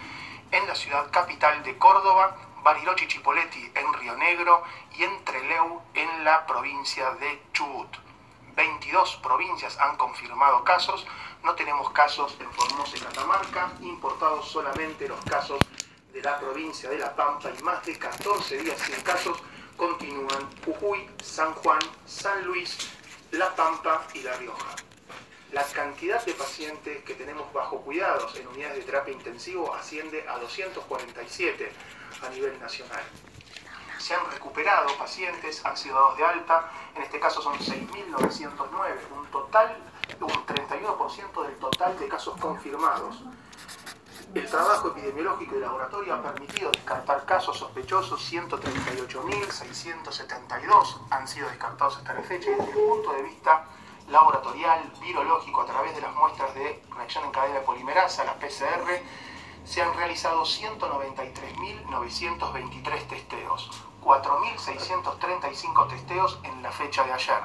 en 0.52 0.68
la 0.68 0.76
ciudad 0.76 1.10
capital 1.12 1.64
de 1.64 1.78
Córdoba, 1.78 2.36
Bariloche 2.64 3.04
y 3.04 3.08
Chipoleti 3.10 3.72
en 3.76 3.94
Río 3.94 4.16
Negro 4.16 4.64
y 4.96 5.04
en 5.04 5.26
Trelew 5.26 5.82
en 5.94 6.24
la 6.24 6.46
provincia 6.48 7.12
de 7.16 7.42
Chubut. 7.52 7.90
22 8.56 9.18
provincias 9.18 9.78
han 9.80 9.98
confirmado 9.98 10.64
casos, 10.64 11.06
no 11.44 11.56
tenemos 11.56 11.92
casos 11.92 12.38
en 12.40 12.50
Formosa 12.54 12.96
y 12.96 13.02
Catamarca, 13.02 13.74
importados 13.82 14.50
solamente 14.50 15.10
los 15.10 15.20
casos 15.26 15.62
de 16.14 16.22
la 16.22 16.40
provincia 16.40 16.90
de 16.90 17.00
La 17.00 17.14
Pampa 17.14 17.50
y 17.50 17.62
más 17.64 17.86
de 17.86 18.00
14 18.00 18.58
días 18.60 18.80
sin 18.80 18.96
casos 19.02 19.38
continúan 19.76 20.50
Jujuy, 20.64 21.10
San 21.22 21.54
Juan, 21.56 21.82
San 22.06 22.46
Luis, 22.46 22.78
La 23.32 23.54
Pampa 23.56 24.08
y 24.14 24.22
La 24.22 24.38
Rioja. 24.38 24.76
La 25.52 25.64
cantidad 25.66 26.24
de 26.24 26.34
pacientes 26.34 27.04
que 27.04 27.14
tenemos 27.14 27.52
bajo 27.52 27.82
cuidados 27.82 28.36
en 28.38 28.48
unidades 28.48 28.78
de 28.78 28.84
terapia 28.84 29.14
intensivo 29.14 29.74
asciende 29.74 30.26
a 30.30 30.38
247 30.40 31.72
a 32.24 32.30
nivel 32.30 32.58
nacional. 32.60 33.04
Se 34.00 34.14
han 34.14 34.30
recuperado 34.32 34.96
pacientes, 34.98 35.66
han 35.66 35.76
sido 35.78 35.96
dados 35.96 36.18
de 36.18 36.26
alta, 36.26 36.70
en 36.96 37.04
este 37.04 37.20
caso 37.20 37.42
son 37.42 37.58
6.909, 37.58 38.60
un 39.16 39.26
total, 39.28 39.78
un 40.20 40.46
31% 40.46 41.46
del 41.46 41.56
total 41.58 42.00
de 42.00 42.08
casos 42.08 42.36
confirmados. 42.40 43.22
El 44.34 44.50
trabajo 44.50 44.88
epidemiológico 44.90 45.56
y 45.56 45.60
laboratorio 45.60 46.16
ha 46.16 46.24
permitido 46.24 46.72
descartar 46.72 47.24
casos 47.26 47.58
sospechosos, 47.58 48.20
138.672 48.32 51.02
han 51.12 51.28
sido 51.28 51.48
descartados 51.50 51.98
hasta 51.98 52.16
la 52.16 52.24
fecha 52.24 52.50
y 52.50 52.56
desde 52.56 52.72
el 52.72 52.78
punto 52.78 53.14
de 53.14 53.22
vista 53.24 53.66
laboratorial, 54.10 54.92
virológico, 55.02 55.62
a 55.62 55.66
través 55.66 55.96
de 55.96 56.02
las 56.02 56.14
muestras 56.16 56.54
de 56.56 56.84
reacción 56.96 57.26
en 57.26 57.32
cadena 57.32 57.60
de 57.60 57.66
polimerasa, 57.66 58.24
la 58.24 58.34
PCR, 58.34 59.02
se 59.66 59.82
han 59.82 59.94
realizado 59.96 60.44
193.923 60.44 63.08
testeos, 63.08 63.72
4.635 64.04 65.88
testeos 65.88 66.38
en 66.44 66.62
la 66.62 66.72
fecha 66.72 67.04
de 67.04 67.14
ayer. 67.14 67.42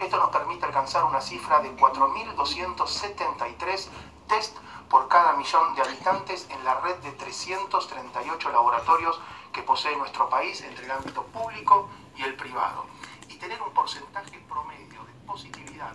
Esto 0.00 0.16
nos 0.18 0.30
permite 0.30 0.66
alcanzar 0.66 1.04
una 1.04 1.20
cifra 1.20 1.60
de 1.60 1.76
4.273 1.76 3.88
test 4.28 4.56
por 4.88 5.08
cada 5.08 5.34
millón 5.34 5.74
de 5.74 5.82
habitantes 5.82 6.48
en 6.50 6.64
la 6.64 6.80
red 6.80 6.96
de 6.96 7.12
338 7.12 8.50
laboratorios 8.50 9.20
que 9.52 9.62
posee 9.62 9.96
nuestro 9.96 10.28
país 10.28 10.60
entre 10.62 10.84
el 10.84 10.90
ámbito 10.90 11.22
público 11.24 11.88
y 12.16 12.22
el 12.22 12.34
privado. 12.34 12.86
Y 13.28 13.36
tener 13.36 13.62
un 13.62 13.70
porcentaje 13.72 14.40
promedio 14.48 15.04
de 15.04 15.12
positividad. 15.26 15.92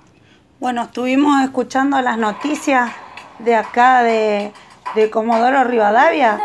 Bueno, 0.60 0.84
estuvimos 0.84 1.44
escuchando 1.44 2.00
las 2.02 2.18
noticias 2.18 2.92
de 3.40 3.56
acá 3.56 4.04
de, 4.04 4.54
de 4.96 5.10
Comodoro 5.10 5.64
Rivadavia. 5.64 6.40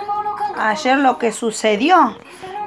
Ayer 0.57 0.99
lo 0.99 1.19
que 1.19 1.33
sucedió, 1.33 2.17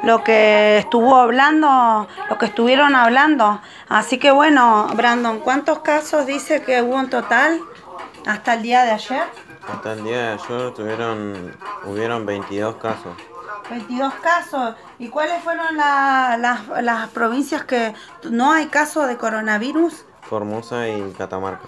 lo 0.04 0.24
que 0.24 0.78
estuvo 0.80 1.16
hablando, 1.18 2.08
lo 2.30 2.38
que 2.38 2.46
estuvieron 2.48 2.96
hablando. 2.96 3.62
Así 3.90 4.18
que 4.20 4.32
bueno, 4.32 4.88
Brandon, 4.96 5.40
¿cuántos 5.40 5.80
casos 5.80 6.26
dice 6.26 6.62
que 6.64 6.82
hubo 6.82 7.00
en 7.00 7.10
total 7.10 7.62
hasta 8.26 8.56
el 8.56 8.62
día 8.62 8.84
de 8.84 8.92
ayer? 8.92 9.24
Hasta 9.72 9.94
el 9.94 10.04
día 10.04 10.18
de 10.18 10.28
ayer 10.34 10.74
tuvieron, 10.74 11.56
hubieron 11.86 12.26
22 12.26 12.76
casos. 12.76 13.16
22 13.70 14.14
casos. 14.16 14.76
¿Y 15.00 15.10
cuáles 15.10 15.42
fueron 15.44 15.76
la- 15.76 16.38
las- 16.40 16.84
las 16.84 17.10
provincias 17.10 17.64
que 17.66 17.94
no 18.30 18.52
hay 18.52 18.68
casos 18.68 19.08
de 19.08 19.18
coronavirus? 19.18 20.06
Formosa 20.22 20.88
y 20.88 21.14
Catamarca. 21.18 21.68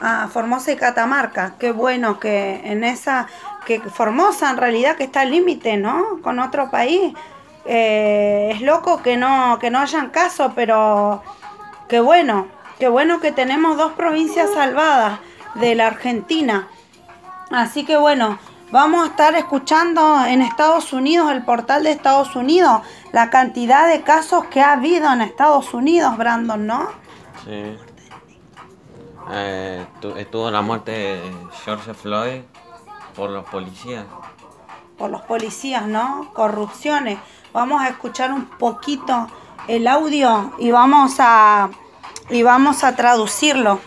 Ah, 0.00 0.28
Formosa 0.32 0.72
y 0.72 0.76
Catamarca. 0.76 1.54
Qué 1.58 1.72
bueno 1.72 2.18
que 2.18 2.62
en 2.64 2.84
esa, 2.84 3.26
que 3.66 3.80
Formosa 3.80 4.50
en 4.50 4.56
realidad 4.56 4.96
que 4.96 5.04
está 5.04 5.20
al 5.20 5.30
límite, 5.30 5.76
¿no? 5.76 6.20
Con 6.22 6.38
otro 6.38 6.70
país. 6.70 7.12
Eh, 7.66 8.52
es 8.54 8.62
loco 8.62 9.02
que 9.02 9.18
no, 9.18 9.58
que 9.60 9.70
no 9.70 9.78
hayan 9.78 10.08
casos, 10.08 10.52
pero 10.54 11.22
qué 11.88 12.00
bueno, 12.00 12.48
qué 12.78 12.88
bueno 12.88 13.20
que 13.20 13.30
tenemos 13.32 13.76
dos 13.76 13.92
provincias 13.92 14.50
salvadas 14.54 15.20
de 15.56 15.74
la 15.74 15.88
Argentina. 15.88 16.68
Así 17.50 17.84
que 17.84 17.98
bueno, 17.98 18.38
vamos 18.70 19.04
a 19.04 19.10
estar 19.10 19.34
escuchando 19.34 20.24
en 20.24 20.40
Estados 20.40 20.94
Unidos, 20.94 21.30
el 21.30 21.44
portal 21.44 21.82
de 21.82 21.90
Estados 21.90 22.34
Unidos, 22.36 22.80
la 23.12 23.28
cantidad 23.28 23.86
de 23.86 24.00
casos 24.00 24.46
que 24.46 24.62
ha 24.62 24.72
habido 24.72 25.12
en 25.12 25.20
Estados 25.20 25.74
Unidos, 25.74 26.16
Brandon, 26.16 26.66
¿no? 26.66 26.88
Eh, 29.32 29.86
tu- 30.00 30.16
estuvo 30.16 30.50
la 30.50 30.60
muerte 30.62 30.90
de 30.92 31.32
George 31.64 31.94
Floyd 31.94 32.42
por 33.14 33.30
los 33.30 33.44
policías. 33.46 34.04
por 34.98 35.08
los 35.10 35.22
policías, 35.22 35.86
¿no? 35.86 36.30
Corrupciones. 36.34 37.18
Vamos 37.54 37.80
a 37.80 37.88
escuchar 37.88 38.32
un 38.32 38.44
poquito 38.44 39.28
el 39.66 39.86
audio 39.88 40.52
y 40.58 40.70
vamos 40.72 41.14
a 41.20 41.70
y 42.28 42.42
vamos 42.42 42.84
a 42.84 42.94
traducirlo. 42.96 43.80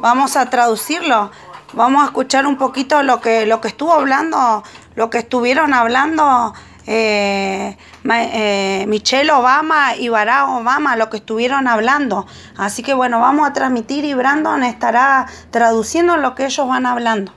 Vamos 0.00 0.36
a 0.36 0.48
traducirlo. 0.48 1.30
Vamos 1.72 2.02
a 2.02 2.06
escuchar 2.06 2.46
un 2.46 2.56
poquito 2.56 3.02
lo 3.02 3.20
que 3.20 3.46
lo 3.46 3.60
que 3.60 3.66
estuvo 3.68 3.92
hablando, 3.92 4.62
lo 4.94 5.10
que 5.10 5.18
estuvieron 5.18 5.74
hablando 5.74 6.54
eh, 6.86 7.76
eh, 8.10 8.84
Michelle 8.86 9.30
Obama 9.32 9.96
y 9.96 10.08
Barack 10.08 10.48
Obama, 10.48 10.96
lo 10.96 11.10
que 11.10 11.18
estuvieron 11.18 11.68
hablando. 11.68 12.26
Así 12.56 12.82
que 12.82 12.94
bueno, 12.94 13.20
vamos 13.20 13.48
a 13.48 13.52
transmitir 13.52 14.04
y 14.04 14.14
Brandon 14.14 14.64
estará 14.64 15.26
traduciendo 15.50 16.16
lo 16.16 16.34
que 16.34 16.46
ellos 16.46 16.66
van 16.68 16.86
hablando. 16.86 17.32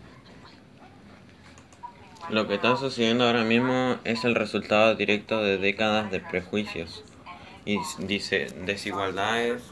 Lo 2.30 2.48
que 2.48 2.56
está 2.56 2.76
sucediendo 2.78 3.26
ahora 3.26 3.44
mismo 3.44 3.96
es 4.04 4.24
el 4.24 4.36
resultado 4.36 4.94
directo 4.94 5.42
de 5.42 5.58
décadas 5.58 6.12
de 6.12 6.20
prejuicios 6.20 7.04
y 7.66 7.80
dice 8.00 8.54
desigualdades. 8.66 9.64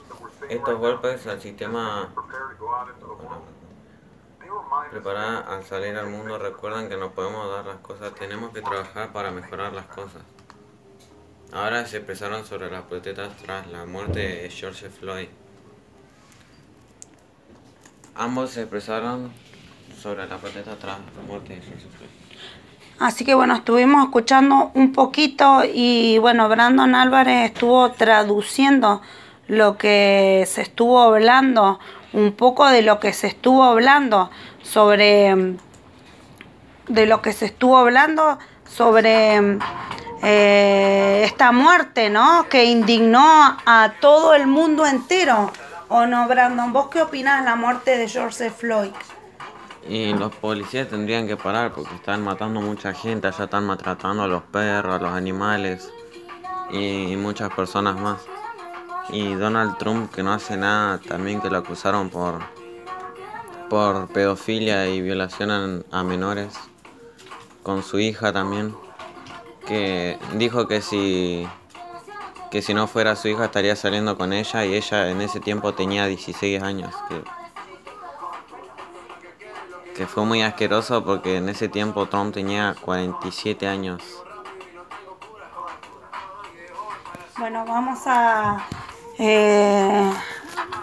Estos 0.49 0.79
golpes 0.79 1.27
al 1.27 1.39
sistema 1.39 2.09
preparada 4.89 5.39
al 5.39 5.63
salir 5.63 5.95
al 5.95 6.07
mundo 6.07 6.37
recuerdan 6.37 6.89
que 6.89 6.97
no 6.97 7.11
podemos 7.11 7.49
dar 7.49 7.65
las 7.65 7.77
cosas, 7.77 8.13
tenemos 8.15 8.51
que 8.51 8.61
trabajar 8.61 9.11
para 9.11 9.31
mejorar 9.31 9.73
las 9.73 9.85
cosas. 9.85 10.21
Ahora 11.53 11.85
se 11.85 11.97
expresaron 11.97 12.45
sobre 12.45 12.69
las 12.69 12.83
protestas 12.83 13.29
tras 13.37 13.67
la 13.67 13.85
muerte 13.85 14.19
de 14.19 14.49
George 14.49 14.89
Floyd. 14.89 15.27
Ambos 18.15 18.51
se 18.51 18.61
expresaron 18.61 19.31
sobre 20.01 20.27
la 20.27 20.37
protesta 20.37 20.75
tras 20.75 20.97
la 21.15 21.21
muerte 21.25 21.55
de 21.55 21.61
George 21.61 21.85
Floyd. 21.97 22.09
Así 22.99 23.23
que 23.23 23.35
bueno, 23.35 23.55
estuvimos 23.55 24.05
escuchando 24.05 24.71
un 24.73 24.91
poquito 24.91 25.61
y 25.71 26.17
bueno, 26.17 26.49
Brandon 26.49 26.95
Álvarez 26.95 27.51
estuvo 27.51 27.91
traduciendo 27.91 29.01
lo 29.47 29.77
que 29.77 30.45
se 30.47 30.63
estuvo 30.63 30.99
hablando, 30.99 31.79
un 32.11 32.33
poco 32.33 32.67
de 32.67 32.81
lo 32.81 32.99
que 32.99 33.13
se 33.13 33.27
estuvo 33.27 33.63
hablando 33.63 34.31
sobre, 34.63 35.55
de 36.87 37.05
lo 37.05 37.21
que 37.21 37.33
se 37.33 37.45
estuvo 37.45 37.77
hablando 37.77 38.39
sobre 38.67 39.59
eh, 40.21 41.23
esta 41.25 41.51
muerte, 41.51 42.09
¿no? 42.09 42.47
Que 42.49 42.65
indignó 42.65 43.21
a 43.65 43.93
todo 43.99 44.33
el 44.33 44.47
mundo 44.47 44.85
entero. 44.85 45.51
¿O 45.89 46.05
no, 46.05 46.27
Brandon? 46.27 46.73
¿Vos 46.73 46.87
qué 46.89 47.01
opinás 47.01 47.39
de 47.39 47.49
la 47.49 47.55
muerte 47.55 47.97
de 47.97 48.07
George 48.07 48.49
Floyd? 48.49 48.91
Y 49.87 50.13
los 50.13 50.35
policías 50.35 50.89
tendrían 50.89 51.27
que 51.27 51.37
parar 51.37 51.71
porque 51.71 51.95
están 51.95 52.21
matando 52.21 52.59
mucha 52.59 52.93
gente, 52.93 53.27
allá 53.27 53.45
están 53.45 53.65
maltratando 53.65 54.23
a 54.23 54.27
los 54.27 54.43
perros, 54.43 54.95
a 54.95 55.03
los 55.03 55.13
animales 55.13 55.89
y 56.71 57.15
muchas 57.15 57.53
personas 57.53 57.97
más. 57.97 58.19
Y 59.09 59.33
Donald 59.35 59.77
Trump 59.77 60.13
que 60.13 60.23
no 60.23 60.33
hace 60.33 60.57
nada, 60.57 60.97
también 60.97 61.39
que 61.39 61.49
lo 61.49 61.57
acusaron 61.57 62.09
por 62.09 62.41
por 63.69 64.07
pedofilia 64.07 64.87
y 64.87 65.01
violación 65.01 65.85
a 65.91 66.03
menores 66.03 66.53
con 67.63 67.83
su 67.83 67.99
hija 67.99 68.31
también, 68.31 68.73
que 69.67 70.17
dijo 70.33 70.67
que 70.67 70.81
si 70.81 71.47
que 72.51 72.61
si 72.61 72.73
no 72.73 72.87
fuera 72.87 73.15
su 73.17 73.27
hija 73.27 73.45
estaría 73.45 73.75
saliendo 73.75 74.17
con 74.17 74.31
ella 74.31 74.65
y 74.65 74.73
ella 74.73 75.09
en 75.09 75.21
ese 75.21 75.41
tiempo 75.41 75.73
tenía 75.73 76.05
16 76.05 76.63
años, 76.63 76.95
que 77.09 77.23
que 79.97 80.05
fue 80.05 80.23
muy 80.25 80.43
asqueroso 80.43 81.03
porque 81.03 81.37
en 81.37 81.49
ese 81.49 81.67
tiempo 81.67 82.05
Trump 82.05 82.31
tenía 82.31 82.75
47 82.81 83.67
años. 83.67 84.03
Bueno, 87.39 87.65
vamos 87.65 87.99
a... 88.05 88.63
eh, 89.17 90.13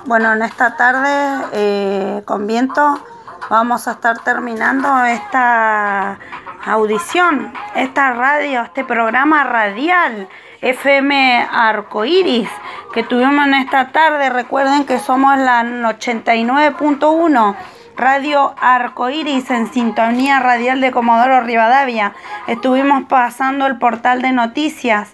bueno, 0.07 0.33
en 0.33 0.43
esta 0.43 0.77
tarde 0.77 1.47
eh, 1.53 2.23
con 2.25 2.49
viento 2.49 3.01
vamos 3.49 3.87
a 3.87 3.93
estar 3.93 4.19
terminando 4.25 5.05
esta, 5.05 6.19
audición, 6.67 7.53
esta 7.75 8.13
radio, 8.13 8.63
este 8.63 8.85
programa 8.85 9.45
radial 9.45 10.29
FM 10.63 11.47
Arcoiris 11.51 12.49
que 12.93 13.03
tuvimos 13.03 13.47
en 13.47 13.55
esta 13.55 13.93
tarde. 13.93 14.31
Recuerden 14.31 14.85
que 14.87 14.99
somos 14.99 15.37
la 15.39 15.63
89.1 15.63 17.57
Radio 17.97 18.55
Arcoiris 18.59 19.51
en 19.51 19.73
sintonía 19.73 20.41
radial 20.41 20.81
de 20.81 20.91
Comodoro 20.91 21.43
Rivadavia. 21.43 22.15
Estuvimos 22.47 23.05
pasando 23.05 23.67
el 23.67 23.79
portal 23.79 24.23
de 24.23 24.33
noticias 24.33 25.13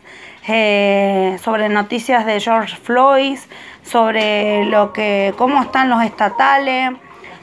eh, 0.49 1.39
sobre 1.43 1.69
noticias 1.69 2.25
de 2.25 2.41
George 2.41 2.77
Floyd, 2.77 3.39
sobre 3.83 4.65
lo 4.65 4.93
que 4.93 5.35
cómo 5.37 5.63
están 5.63 5.91
los 5.91 6.03
estatales, 6.03 6.93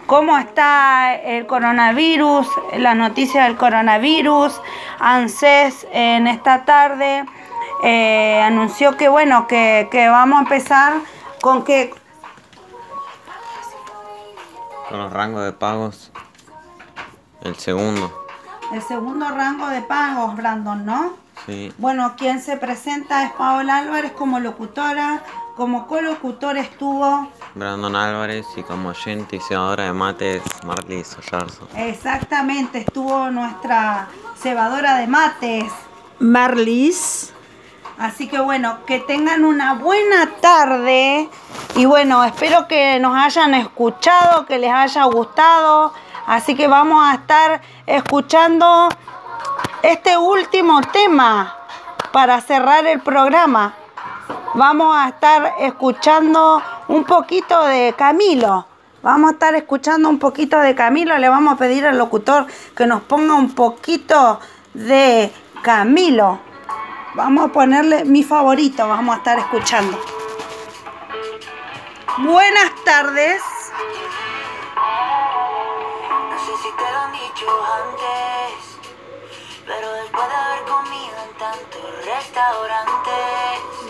cómo 0.08 0.38
está 0.38 1.14
el 1.14 1.46
coronavirus, 1.46 2.48
la 2.78 2.96
noticia 2.96 3.44
del 3.44 3.58
coronavirus. 3.58 4.60
ANSES 5.00 5.86
en 5.92 6.26
esta 6.26 6.66
tarde 6.66 7.26
eh, 7.84 8.42
anunció 8.42 8.98
que 8.98 9.10
bueno 9.10 9.48
que, 9.48 9.88
que 9.92 10.08
vamos 10.10 10.40
a 10.40 10.42
empezar 10.44 10.94
con 11.42 11.64
que 11.64 11.94
Con 14.90 15.00
los 15.00 15.12
rangos 15.12 15.44
de 15.44 15.52
pagos. 15.52 16.12
El 17.42 17.56
segundo. 17.56 18.12
el 18.74 18.82
segundo 18.82 19.30
rango 19.30 19.68
de 19.68 19.82
pagos, 19.82 20.36
Brandon, 20.36 20.86
¿no? 20.86 21.14
Sí. 21.46 21.72
Bueno, 21.78 22.16
quien 22.18 22.42
se 22.42 22.58
presenta 22.58 23.24
es 23.24 23.32
Paola 23.34 23.78
Álvarez 23.78 24.12
como 24.14 24.40
locutora, 24.40 25.22
como 25.58 25.88
colocutor 25.88 26.56
estuvo 26.56 27.28
Brandon 27.56 27.96
Álvarez 27.96 28.46
y 28.56 28.62
como 28.62 28.90
oyente 28.90 29.38
y 29.38 29.40
cebadora 29.40 29.86
de 29.86 29.94
mates 29.94 30.44
Marley 30.64 31.04
Sollarzo. 31.04 31.68
exactamente, 31.76 32.78
estuvo 32.78 33.32
nuestra 33.32 34.08
cebadora 34.38 34.98
de 34.98 35.08
mates. 35.08 35.74
Marlis. 36.20 37.34
Así 37.98 38.28
que 38.28 38.40
bueno, 38.40 38.86
que 38.86 39.00
tengan 39.00 39.44
una 39.44 39.74
buena 39.74 40.30
tarde 40.40 41.28
y 41.76 41.86
bueno, 41.86 42.24
espero 42.24 42.68
que 42.68 43.00
nos 43.00 43.18
hayan 43.18 43.56
escuchado, 43.56 44.46
que 44.46 44.60
les 44.60 44.72
haya 44.72 45.06
gustado. 45.06 45.92
Así 46.28 46.54
que 46.54 46.68
vamos 46.68 47.04
a 47.04 47.16
estar 47.16 47.62
escuchando 47.88 48.90
este 49.82 50.18
último 50.18 50.82
tema 50.82 51.56
para 52.12 52.40
cerrar 52.42 52.86
el 52.86 53.00
programa. 53.00 53.74
Vamos 54.54 54.96
a 54.96 55.10
estar 55.10 55.56
escuchando 55.60 56.62
un 56.88 57.04
poquito 57.04 57.66
de 57.66 57.94
Camilo. 57.98 58.66
Vamos 59.04 59.30
a 59.30 59.34
estar 59.34 59.56
escuchando 59.56 60.10
un 60.10 60.20
poquito 60.20 60.60
de 60.60 60.74
Camilo. 60.74 61.18
Le 61.18 61.30
vamos 61.30 61.54
a 61.54 61.58
pedir 61.58 61.86
al 61.86 61.98
locutor 61.98 62.48
que 62.76 62.88
nos 62.88 63.02
ponga 63.02 63.36
un 63.36 63.54
poquito 63.54 64.40
de 64.74 65.32
Camilo. 65.62 66.40
Vamos 67.14 67.50
a 67.50 67.52
ponerle 67.52 68.06
mi 68.06 68.24
favorito, 68.24 68.88
vamos 68.88 69.16
a 69.16 69.18
estar 69.18 69.38
escuchando. 69.40 70.00
Buenas 72.20 72.72
tardes. 72.84 73.42
No 76.30 76.40
sé 76.40 76.52
si 76.64 76.70
te 76.76 76.92
lo 76.92 77.00
han 77.00 77.12
dicho 77.12 77.48
antes, 77.84 78.80
pero 79.66 79.92
después 79.94 80.28
de 80.28 80.36
haber 80.36 80.64
comido 80.66 81.16
en 81.26 81.38
tantos 81.38 82.06
restaurantes, 82.06 83.87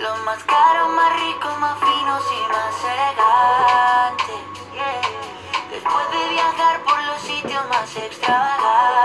los 0.00 0.18
más 0.24 0.42
caros, 0.44 0.88
más 0.94 1.12
ricos, 1.20 1.58
más 1.58 1.78
finos 1.78 2.24
y 2.32 2.40
más 2.52 2.74
elegantes. 2.84 4.40
Después 5.70 6.10
de 6.10 6.28
viajar 6.30 6.82
por 6.84 7.02
los 7.04 7.20
sitios 7.20 7.68
más 7.68 7.96
extravagantes, 7.96 8.99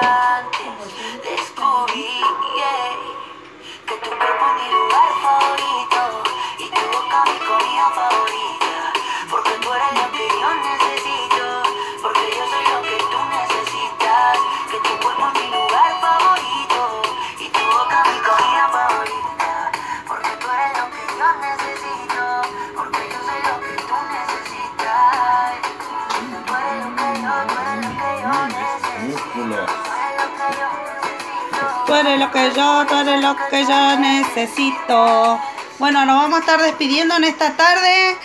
eres 32.06 32.20
lo 32.20 32.32
que 32.32 32.52
yo 32.56 32.86
Tú 32.88 32.96
eres 32.96 33.22
lo 33.22 33.36
que 33.50 33.66
yo, 33.66 33.98
necesito. 33.98 35.40
Bueno, 35.80 36.06
nos 36.06 36.16
vamos 36.16 36.38
a 36.38 36.40
estar 36.40 36.62
despidiendo 36.62 37.16
en 37.16 37.24
esta 37.24 37.56
tarde. 37.56 38.18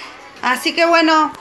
Así 0.43 0.75
que 0.75 0.85
bueno, 0.87 1.33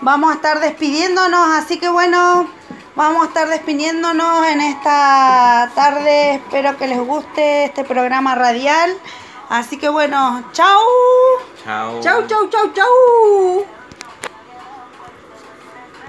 vamos 0.00 0.30
a 0.30 0.34
estar 0.34 0.60
despidiéndonos. 0.60 1.48
Así 1.58 1.78
que 1.78 1.88
bueno, 1.88 2.48
vamos 2.94 3.24
a 3.24 3.26
estar 3.28 3.48
despidiéndonos 3.48 4.46
en 4.46 4.60
esta 4.60 5.70
tarde. 5.74 6.34
Espero 6.34 6.76
que 6.76 6.86
les 6.86 7.00
guste 7.00 7.64
este 7.64 7.84
programa 7.84 8.34
radial. 8.34 8.96
Así 9.48 9.78
que 9.78 9.88
bueno, 9.88 10.44
chau. 10.52 10.82
Chao. 11.64 12.00
Chau, 12.00 12.26
chau, 12.26 12.48
chau, 12.48 12.72
chau. 12.72 13.73